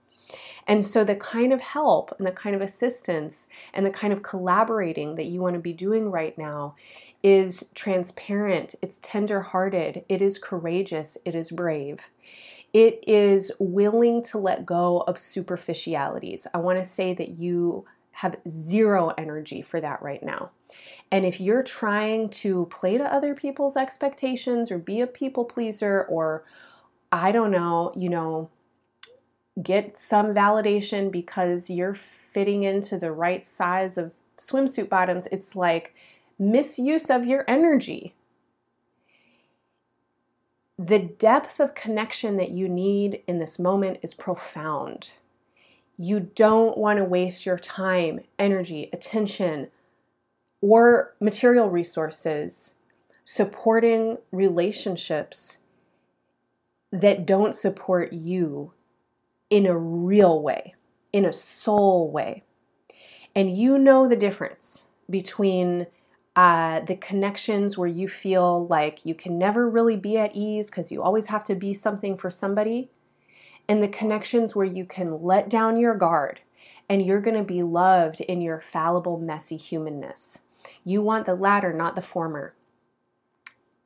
And 0.67 0.85
so, 0.85 1.05
the 1.05 1.17
kind 1.17 1.53
of 1.53 1.61
help 1.61 2.15
and 2.19 2.27
the 2.27 2.33
kind 2.33 2.55
of 2.55 2.63
assistance 2.63 3.49
and 3.75 3.85
the 3.85 3.91
kind 3.91 4.13
of 4.13 4.23
collaborating 4.23 5.17
that 5.17 5.27
you 5.27 5.41
want 5.41 5.55
to 5.55 5.61
be 5.61 5.73
doing 5.73 6.11
right 6.11 6.37
now 6.39 6.77
is 7.23 7.71
transparent, 7.75 8.75
it's 8.83 8.99
tender-hearted, 9.03 10.05
it 10.09 10.23
is 10.23 10.39
courageous, 10.39 11.19
it 11.25 11.35
is 11.35 11.51
brave. 11.51 12.09
It 12.73 13.05
is 13.07 13.53
willing 13.59 14.23
to 14.25 14.39
let 14.39 14.65
go 14.65 15.01
of 15.01 15.19
superficialities. 15.19 16.47
I 16.55 16.59
want 16.59 16.79
to 16.79 16.85
say 16.85 17.13
that 17.15 17.39
you 17.39 17.85
have 18.13 18.37
zero 18.49 19.13
energy 19.19 19.63
for 19.63 19.81
that 19.81 20.01
right 20.03 20.23
now. 20.23 20.51
And 21.11 21.27
if 21.27 21.41
you're 21.41 21.63
trying 21.63 22.31
to 22.31 22.67
play 22.67 22.97
to 22.99 23.13
other 23.13 23.35
people's 23.35 23.77
expectations 23.77 24.71
or 24.71 24.79
be 24.79 25.01
a 25.01 25.07
people 25.07 25.45
pleaser 25.45 26.05
or 26.05 26.45
I 27.11 27.33
don't 27.33 27.51
know, 27.51 27.93
you 27.95 28.09
know, 28.09 28.49
get 29.61 29.99
some 29.99 30.35
validation 30.35 31.11
because 31.11 31.69
you're 31.69 31.95
fitting 31.95 32.63
into 32.63 32.99
the 32.99 33.13
right 33.13 33.45
size 33.45 33.99
of 33.99 34.15
swimsuit 34.39 34.89
bottoms, 34.89 35.27
it's 35.31 35.55
like 35.55 35.95
misuse 36.39 37.11
of 37.11 37.27
your 37.27 37.45
energy. 37.47 38.15
The 40.79 40.99
depth 40.99 41.61
of 41.61 41.75
connection 41.75 42.39
that 42.39 42.51
you 42.51 42.69
need 42.69 43.23
in 43.27 43.39
this 43.39 43.59
moment 43.59 43.99
is 44.03 44.15
profound. 44.15 45.11
You 45.99 46.21
don't 46.21 46.79
want 46.79 46.99
to 46.99 47.05
waste 47.05 47.45
your 47.45 47.59
time, 47.59 48.21
energy, 48.39 48.89
attention, 48.93 49.69
or 50.61 51.15
material 51.21 51.69
resources 51.69 52.77
supporting 53.25 54.19
relationships 54.33 55.59
that 56.91 57.27
don't 57.27 57.55
support 57.55 58.13
you 58.13 58.73
in 59.53 59.67
a 59.67 59.79
real 59.79 60.43
way, 60.43 60.75
in 61.13 61.27
a 61.27 61.33
soul 61.33 62.11
way. 62.11 62.43
And 63.37 63.55
you 63.57 63.79
know 63.79 64.09
the 64.09 64.17
difference 64.17 64.87
between 65.11 65.87
uh, 66.37 66.81
the 66.81 66.97
connections 66.97 67.77
where 67.77 67.89
you 67.89 68.09
feel 68.09 68.67
like 68.69 69.07
you 69.07 69.15
can 69.15 69.39
never 69.39 69.69
really 69.69 69.97
be 69.97 70.17
at 70.17 70.35
ease 70.35 70.71
because 70.71 70.91
you 70.91 71.03
always 71.03 71.27
have 71.27 71.45
to 71.45 71.55
be 71.55 71.75
something 71.75 72.17
for 72.17 72.31
somebody 72.31 72.91
and 73.69 73.83
the 73.83 73.89
connections 73.89 74.57
where 74.57 74.67
you 74.67 74.87
can 74.87 75.23
let 75.23 75.51
down 75.51 75.77
your 75.79 75.95
guard 75.95 76.41
and 76.89 77.05
you're 77.05 77.21
going 77.21 77.37
to 77.37 77.45
be 77.45 77.63
loved 77.63 78.23
in 78.23 78.41
your 78.41 78.61
fallible, 78.61 79.19
messy 79.19 79.59
humanness. 79.59 80.41
You 80.85 81.03
want 81.03 81.27
the 81.27 81.35
latter, 81.35 81.75
not 81.75 81.95
the 81.95 82.03
former. 82.03 82.55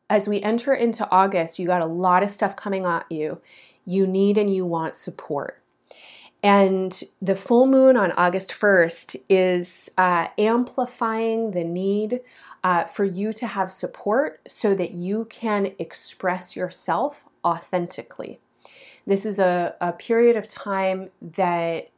as 0.08 0.28
we 0.28 0.40
enter 0.42 0.72
into 0.74 1.08
August, 1.10 1.58
you 1.58 1.66
got 1.66 1.82
a 1.82 1.86
lot 1.86 2.22
of 2.22 2.30
stuff 2.30 2.54
coming 2.56 2.86
at 2.86 3.10
you. 3.10 3.40
You 3.86 4.06
need 4.06 4.36
and 4.36 4.54
you 4.54 4.66
want 4.66 4.96
support. 4.96 5.62
And 6.42 7.02
the 7.22 7.34
full 7.34 7.66
moon 7.66 7.96
on 7.96 8.12
August 8.12 8.52
1st 8.52 9.16
is 9.28 9.90
uh, 9.96 10.28
amplifying 10.38 11.52
the 11.52 11.64
need 11.64 12.20
uh, 12.62 12.84
for 12.84 13.04
you 13.04 13.32
to 13.32 13.46
have 13.46 13.70
support 13.72 14.40
so 14.46 14.74
that 14.74 14.90
you 14.90 15.24
can 15.30 15.72
express 15.78 16.54
yourself 16.54 17.24
authentically. 17.44 18.38
This 19.06 19.24
is 19.24 19.38
a, 19.38 19.74
a 19.80 19.92
period 19.92 20.36
of 20.36 20.48
time 20.48 21.10
that 21.20 21.90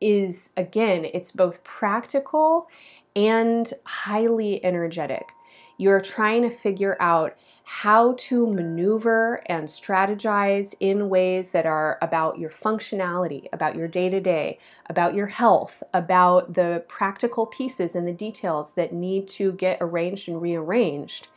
is, 0.00 0.52
again, 0.56 1.04
it's 1.12 1.30
both 1.30 1.62
practical 1.64 2.68
and 3.14 3.72
highly 3.84 4.64
energetic. 4.64 5.28
You're 5.76 6.00
trying 6.00 6.42
to 6.42 6.50
figure 6.50 6.96
out 7.00 7.36
how 7.64 8.14
to 8.18 8.46
maneuver 8.46 9.42
and 9.46 9.66
strategize 9.66 10.74
in 10.80 11.08
ways 11.08 11.50
that 11.52 11.64
are 11.64 11.98
about 12.02 12.38
your 12.38 12.50
functionality, 12.50 13.48
about 13.54 13.74
your 13.74 13.88
day 13.88 14.10
to 14.10 14.20
day, 14.20 14.58
about 14.90 15.14
your 15.14 15.26
health, 15.26 15.82
about 15.94 16.52
the 16.52 16.84
practical 16.88 17.46
pieces 17.46 17.96
and 17.96 18.06
the 18.06 18.12
details 18.12 18.74
that 18.74 18.92
need 18.92 19.26
to 19.26 19.52
get 19.52 19.78
arranged 19.80 20.28
and 20.28 20.42
rearranged. 20.42 21.28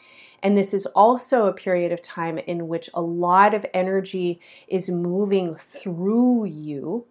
And 0.43 0.57
this 0.57 0.73
is 0.73 0.85
also 0.87 1.45
a 1.45 1.53
period 1.53 1.93
of 1.93 2.01
time 2.01 2.37
in 2.37 2.67
which 2.67 2.89
a 2.93 3.01
lot 3.01 3.53
of 3.53 3.65
energy 3.73 4.41
is 4.67 4.89
moving 4.89 5.55
through 5.55 6.45
you. 6.45 7.05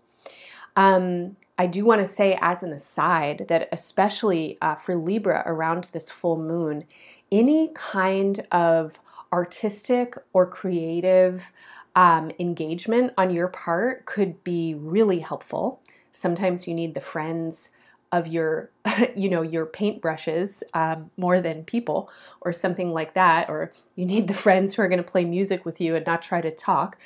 Um, 0.77 1.37
I 1.59 1.67
do 1.67 1.87
want 1.87 2.03
to 2.03 2.07
say, 2.07 2.37
as 2.43 2.63
an 2.63 2.73
aside, 2.73 3.47
that 3.49 3.71
especially 3.73 4.59
uh, 4.61 4.75
for 4.75 4.95
Libra 4.95 5.43
around 5.47 5.85
this 5.93 6.11
full 6.11 6.37
moon, 6.37 6.85
any 7.33 7.71
kind 7.75 8.47
of 8.53 8.99
artistic 9.33 10.17
or 10.33 10.47
creative 10.47 11.53
um, 11.95 12.31
engagement 12.39 13.13
on 13.17 13.31
your 13.31 13.49
part 13.49 14.05
could 14.07 14.43
be 14.45 14.75
really 14.75 15.19
helpful. 15.19 15.81
Sometimes 16.11 16.69
you 16.69 16.75
need 16.75 16.95
the 16.95 17.01
friends 17.01 17.71
of 18.13 18.27
your, 18.29 18.71
you 19.17 19.29
know, 19.29 19.43
your 19.43 19.67
paintbrushes 19.67 20.63
um, 20.75 21.11
more 21.17 21.41
than 21.41 21.65
people, 21.65 22.11
or 22.43 22.53
something 22.53 22.93
like 22.93 23.15
that. 23.15 23.49
Or 23.49 23.73
you 23.97 24.05
need 24.05 24.29
the 24.29 24.35
friends 24.35 24.75
who 24.75 24.83
are 24.83 24.89
going 24.89 25.03
to 25.03 25.11
play 25.11 25.25
music 25.25 25.65
with 25.65 25.81
you 25.81 25.97
and 25.97 26.07
not 26.07 26.23
try 26.23 26.41
to 26.41 26.51
talk. 26.51 26.99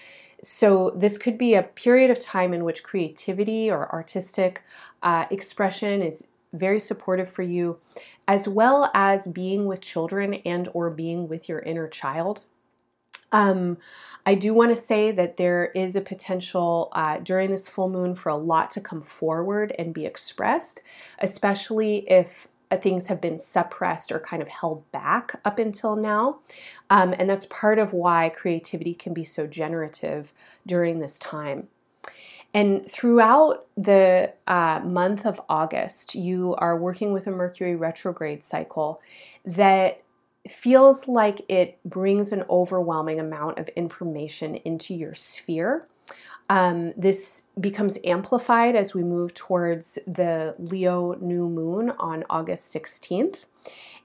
So, 0.43 0.91
this 0.97 1.19
could 1.19 1.37
be 1.37 1.55
a 1.55 1.63
period 1.63 2.11
of 2.11 2.19
time 2.19 2.55
in 2.55 2.65
which 2.65 2.83
creativity 2.83 3.71
or 3.71 3.93
artistic 3.93 4.63
uh, 5.03 5.27
expression 5.31 6.03
is 6.03 6.27
very 6.53 6.81
supportive 6.81 7.29
for 7.29 7.43
you 7.43 7.79
as 8.31 8.47
well 8.47 8.89
as 8.95 9.27
being 9.27 9.67
with 9.67 9.81
children 9.81 10.35
and 10.47 10.69
or 10.73 10.89
being 10.89 11.27
with 11.27 11.49
your 11.49 11.59
inner 11.59 11.89
child 11.89 12.43
um, 13.33 13.79
I 14.27 14.35
do 14.35 14.53
want 14.55 14.75
to 14.75 14.81
say 14.81 15.13
that 15.13 15.37
there 15.37 15.67
is 15.75 15.97
a 15.97 16.01
potential 16.01 16.89
uh, 16.93 17.19
during 17.19 17.51
this 17.51 17.69
full 17.69 17.89
moon 17.89 18.15
for 18.15 18.29
a 18.29 18.37
lot 18.37 18.71
to 18.73 18.81
come 18.81 19.03
forward 19.03 19.73
and 19.79 19.95
be 19.95 20.05
expressed, 20.05 20.83
especially 21.21 21.99
if 22.11 22.49
uh, 22.73 22.77
things 22.77 23.07
have 23.07 23.21
been 23.21 23.39
suppressed 23.39 24.11
or 24.11 24.19
kind 24.19 24.43
of 24.43 24.49
held 24.49 24.91
back 24.91 25.41
up 25.45 25.59
until 25.59 25.95
now. 25.95 26.41
Um, 26.91 27.15
and 27.19 27.31
that's 27.31 27.47
part 27.47 27.79
of 27.79 27.93
why 27.93 28.31
creativity 28.31 28.95
can 28.95 29.15
be 29.15 29.25
so 29.25 29.47
generative 29.47 30.33
during 30.67 30.99
this 30.99 31.19
time. 31.19 31.69
And 32.53 32.91
throughout 32.91 33.67
the 33.77 34.33
uh, 34.47 34.81
month 34.85 35.25
of 35.25 35.41
August, 35.49 36.15
you 36.15 36.55
are 36.59 36.77
working 36.77 37.13
with 37.13 37.27
a 37.27 37.31
Mercury 37.31 37.77
retrograde 37.77 38.43
cycle 38.43 39.01
that 39.45 40.03
feels 40.49 41.07
like 41.07 41.43
it 41.49 41.79
brings 41.85 42.33
an 42.33 42.45
overwhelming 42.51 43.21
amount 43.21 43.59
of 43.59 43.69
information 43.71 44.57
into 44.57 44.95
your 44.95 45.15
sphere. 45.15 45.87
Um, 46.49 46.93
this 46.97 47.45
becomes 47.61 47.99
amplified 48.05 48.75
as 48.75 48.95
we 48.95 49.05
move 49.05 49.35
towards 49.35 50.01
the 50.09 50.57
Leo 50.59 51.15
new 51.21 51.49
moon 51.49 51.91
on 52.01 52.25
August 52.29 52.75
16th. 52.75 53.45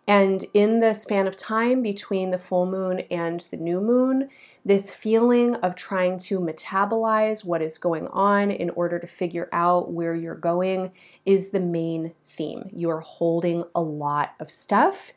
And 0.07 0.45
in 0.53 0.81
the 0.81 0.93
span 0.93 1.25
of 1.25 1.35
time 1.35 1.81
between 1.81 2.29
the 2.29 2.37
full 2.37 2.67
moon 2.67 2.99
and 3.09 3.39
the 3.49 3.57
new 3.57 3.81
moon, 3.81 4.29
this 4.63 4.91
feeling 4.91 5.55
of 5.55 5.75
trying 5.75 6.19
to 6.19 6.39
metabolize 6.39 7.43
what 7.43 7.61
is 7.61 7.79
going 7.79 8.07
on 8.07 8.51
in 8.51 8.69
order 8.71 8.99
to 8.99 9.07
figure 9.07 9.49
out 9.51 9.91
where 9.91 10.13
you're 10.13 10.35
going 10.35 10.91
is 11.25 11.49
the 11.49 11.59
main 11.59 12.13
theme. 12.27 12.69
You 12.71 12.91
are 12.91 12.99
holding 12.99 13.63
a 13.73 13.81
lot 13.81 14.33
of 14.39 14.51
stuff 14.51 15.11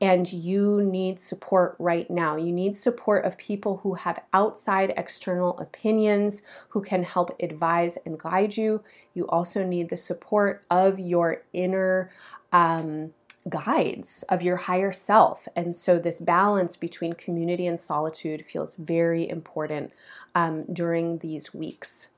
and 0.00 0.32
you 0.32 0.82
need 0.82 1.18
support 1.18 1.74
right 1.80 2.08
now. 2.08 2.36
You 2.36 2.52
need 2.52 2.76
support 2.76 3.24
of 3.24 3.38
people 3.38 3.78
who 3.78 3.94
have 3.94 4.22
outside 4.32 4.94
external 4.96 5.58
opinions, 5.58 6.42
who 6.68 6.80
can 6.80 7.02
help 7.02 7.40
advise 7.42 7.98
and 8.06 8.18
guide 8.18 8.56
you. 8.56 8.82
You 9.14 9.26
also 9.28 9.64
need 9.64 9.88
the 9.88 9.96
support 9.96 10.64
of 10.70 11.00
your 11.00 11.42
inner. 11.52 12.10
Um, 12.52 13.12
guides 13.48 14.24
of 14.28 14.42
your 14.42 14.56
higher 14.56 14.92
self. 14.92 15.48
And 15.56 15.74
so, 15.74 15.98
this 15.98 16.20
balance 16.20 16.76
between 16.76 17.12
community 17.14 17.66
and 17.66 17.78
solitude 17.78 18.44
feels 18.44 18.74
very 18.76 19.28
important 19.28 19.92
um, 20.34 20.64
during 20.72 21.18
these 21.18 21.54
weeks. 21.54 22.10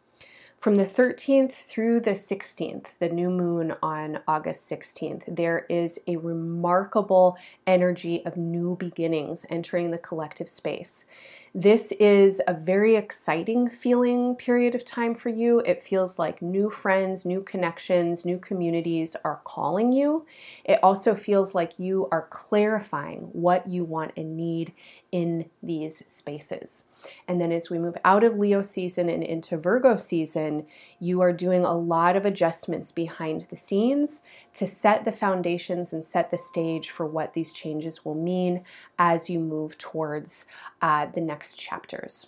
From 0.61 0.75
the 0.75 0.85
13th 0.85 1.53
through 1.53 2.01
the 2.01 2.11
16th, 2.11 2.99
the 2.99 3.09
new 3.09 3.31
moon 3.31 3.75
on 3.83 4.21
August 4.29 4.71
16th, 4.71 5.25
there 5.27 5.65
is 5.71 5.99
a 6.07 6.17
remarkable 6.17 7.39
energy 7.67 8.23
of 8.27 8.37
new 8.37 8.77
beginnings 8.77 9.47
entering 9.49 9.91
the 9.91 9.97
collective 9.97 10.51
space. 10.51 11.07
This 11.55 11.91
is 11.99 12.41
a 12.47 12.55
very 12.55 12.95
exciting 12.95 13.69
feeling 13.69 14.37
period 14.37 14.77
of 14.77 14.85
time 14.85 15.17
for 15.17 15.31
you. 15.31 15.59
It 15.61 15.83
feels 15.83 16.17
like 16.17 16.41
new 16.41 16.71
friends, 16.71 17.27
new 17.27 17.43
connections, 17.43 18.25
new 18.25 18.39
communities 18.39 19.17
are 19.25 19.41
calling 19.43 19.91
you. 19.91 20.27
It 20.65 20.79
also 20.81 21.17
feels 21.17 21.53
like 21.53 21.81
you 21.81 22.09
are 22.13 22.29
clarifying 22.31 23.31
what 23.33 23.69
you 23.69 23.83
want 23.83 24.13
and 24.17 24.37
need 24.37 24.73
in 25.11 25.51
these 25.61 26.07
spaces. 26.07 26.85
And 27.29 27.41
then 27.41 27.53
as 27.53 27.71
we 27.71 27.79
move 27.79 27.97
out 28.05 28.25
of 28.25 28.39
Leo 28.39 28.63
season 28.63 29.09
and 29.09 29.23
into 29.23 29.57
Virgo 29.57 29.97
season, 29.97 30.67
you 30.99 31.21
are 31.21 31.33
doing 31.33 31.65
a 31.65 31.77
lot 31.77 32.17
of 32.17 32.27
adjustments 32.27 32.93
behind 32.93 33.43
the 33.51 33.57
scenes 33.57 34.23
to 34.55 34.67
set 34.67 35.05
the 35.05 35.13
foundations 35.13 35.93
and 35.93 36.05
set 36.05 36.31
the 36.31 36.39
stage 36.39 36.91
for 36.91 37.07
what 37.07 37.33
these 37.33 37.53
changes 37.53 38.05
will 38.05 38.15
mean 38.15 38.63
as 38.99 39.31
you 39.31 39.41
move 39.41 39.79
towards 39.79 40.47
uh, 40.83 41.07
the 41.07 41.21
next 41.41 41.55
chapters. 41.55 42.27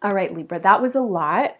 All 0.00 0.14
right, 0.14 0.32
Libra, 0.32 0.58
that 0.60 0.80
was 0.80 0.94
a 0.94 1.02
lot. 1.02 1.54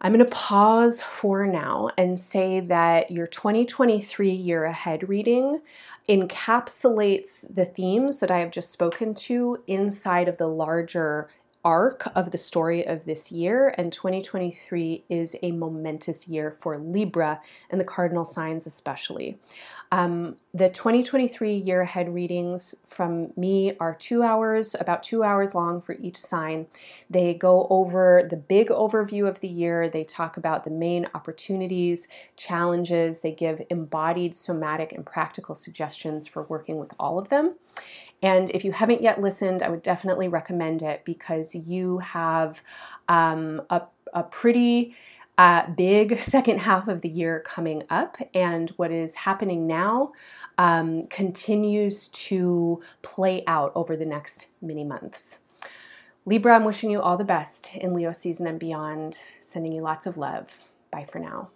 I'm 0.00 0.12
going 0.12 0.24
to 0.24 0.30
pause 0.32 1.00
for 1.00 1.46
now 1.46 1.90
and 1.96 2.18
say 2.18 2.58
that 2.58 3.12
your 3.12 3.28
2023 3.28 4.30
year 4.30 4.64
ahead 4.64 5.08
reading 5.08 5.60
encapsulates 6.08 7.54
the 7.54 7.66
themes 7.66 8.18
that 8.18 8.32
I 8.32 8.40
have 8.40 8.50
just 8.50 8.72
spoken 8.72 9.14
to 9.14 9.62
inside 9.68 10.26
of 10.26 10.38
the 10.38 10.48
larger 10.48 11.28
arc 11.64 12.10
of 12.14 12.30
the 12.30 12.38
story 12.38 12.86
of 12.86 13.04
this 13.04 13.30
year, 13.30 13.74
and 13.76 13.92
2023 13.92 15.04
is 15.08 15.36
a 15.42 15.52
momentous 15.52 16.28
year 16.28 16.50
for 16.50 16.78
Libra 16.78 17.40
and 17.70 17.80
the 17.80 17.84
cardinal 17.84 18.24
signs, 18.24 18.66
especially. 18.66 19.38
Um, 19.92 20.36
the 20.54 20.68
2023 20.68 21.56
year 21.56 21.80
ahead 21.80 22.14
readings 22.14 22.76
from 22.86 23.32
me 23.36 23.76
are 23.80 23.94
two 23.94 24.22
hours, 24.22 24.76
about 24.78 25.02
two 25.02 25.24
hours 25.24 25.54
long 25.54 25.80
for 25.80 25.96
each 25.98 26.16
sign. 26.16 26.66
They 27.08 27.34
go 27.34 27.66
over 27.70 28.26
the 28.28 28.36
big 28.36 28.68
overview 28.68 29.28
of 29.28 29.40
the 29.40 29.48
year, 29.48 29.88
they 29.88 30.04
talk 30.04 30.36
about 30.36 30.62
the 30.62 30.70
main 30.70 31.06
opportunities, 31.14 32.06
challenges, 32.36 33.20
they 33.20 33.32
give 33.32 33.62
embodied 33.68 34.34
somatic 34.34 34.92
and 34.92 35.04
practical 35.04 35.56
suggestions 35.56 36.26
for 36.26 36.44
working 36.44 36.78
with 36.78 36.92
all 36.98 37.18
of 37.18 37.28
them. 37.28 37.56
And 38.22 38.50
if 38.50 38.64
you 38.64 38.72
haven't 38.72 39.02
yet 39.02 39.20
listened, 39.20 39.62
I 39.62 39.68
would 39.70 39.82
definitely 39.82 40.28
recommend 40.28 40.82
it 40.82 41.04
because 41.04 41.54
you 41.54 41.98
have 41.98 42.62
um, 43.08 43.62
a, 43.70 43.82
a 44.12 44.22
pretty 44.22 44.94
uh, 45.38 45.70
big 45.70 46.20
second 46.20 46.58
half 46.58 46.86
of 46.88 47.00
the 47.00 47.08
year 47.08 47.40
coming 47.40 47.82
up, 47.88 48.18
and 48.34 48.70
what 48.70 48.90
is 48.90 49.14
happening 49.14 49.66
now 49.66 50.12
um, 50.58 51.06
continues 51.06 52.08
to 52.08 52.82
play 53.02 53.42
out 53.46 53.72
over 53.74 53.96
the 53.96 54.04
next 54.04 54.48
many 54.60 54.84
months. 54.84 55.38
Libra, 56.26 56.54
I'm 56.54 56.64
wishing 56.64 56.90
you 56.90 57.00
all 57.00 57.16
the 57.16 57.24
best 57.24 57.74
in 57.74 57.94
Leo 57.94 58.12
season 58.12 58.46
and 58.46 58.60
beyond, 58.60 59.18
sending 59.40 59.72
you 59.72 59.80
lots 59.80 60.06
of 60.06 60.18
love. 60.18 60.58
Bye 60.90 61.06
for 61.10 61.18
now. 61.18 61.48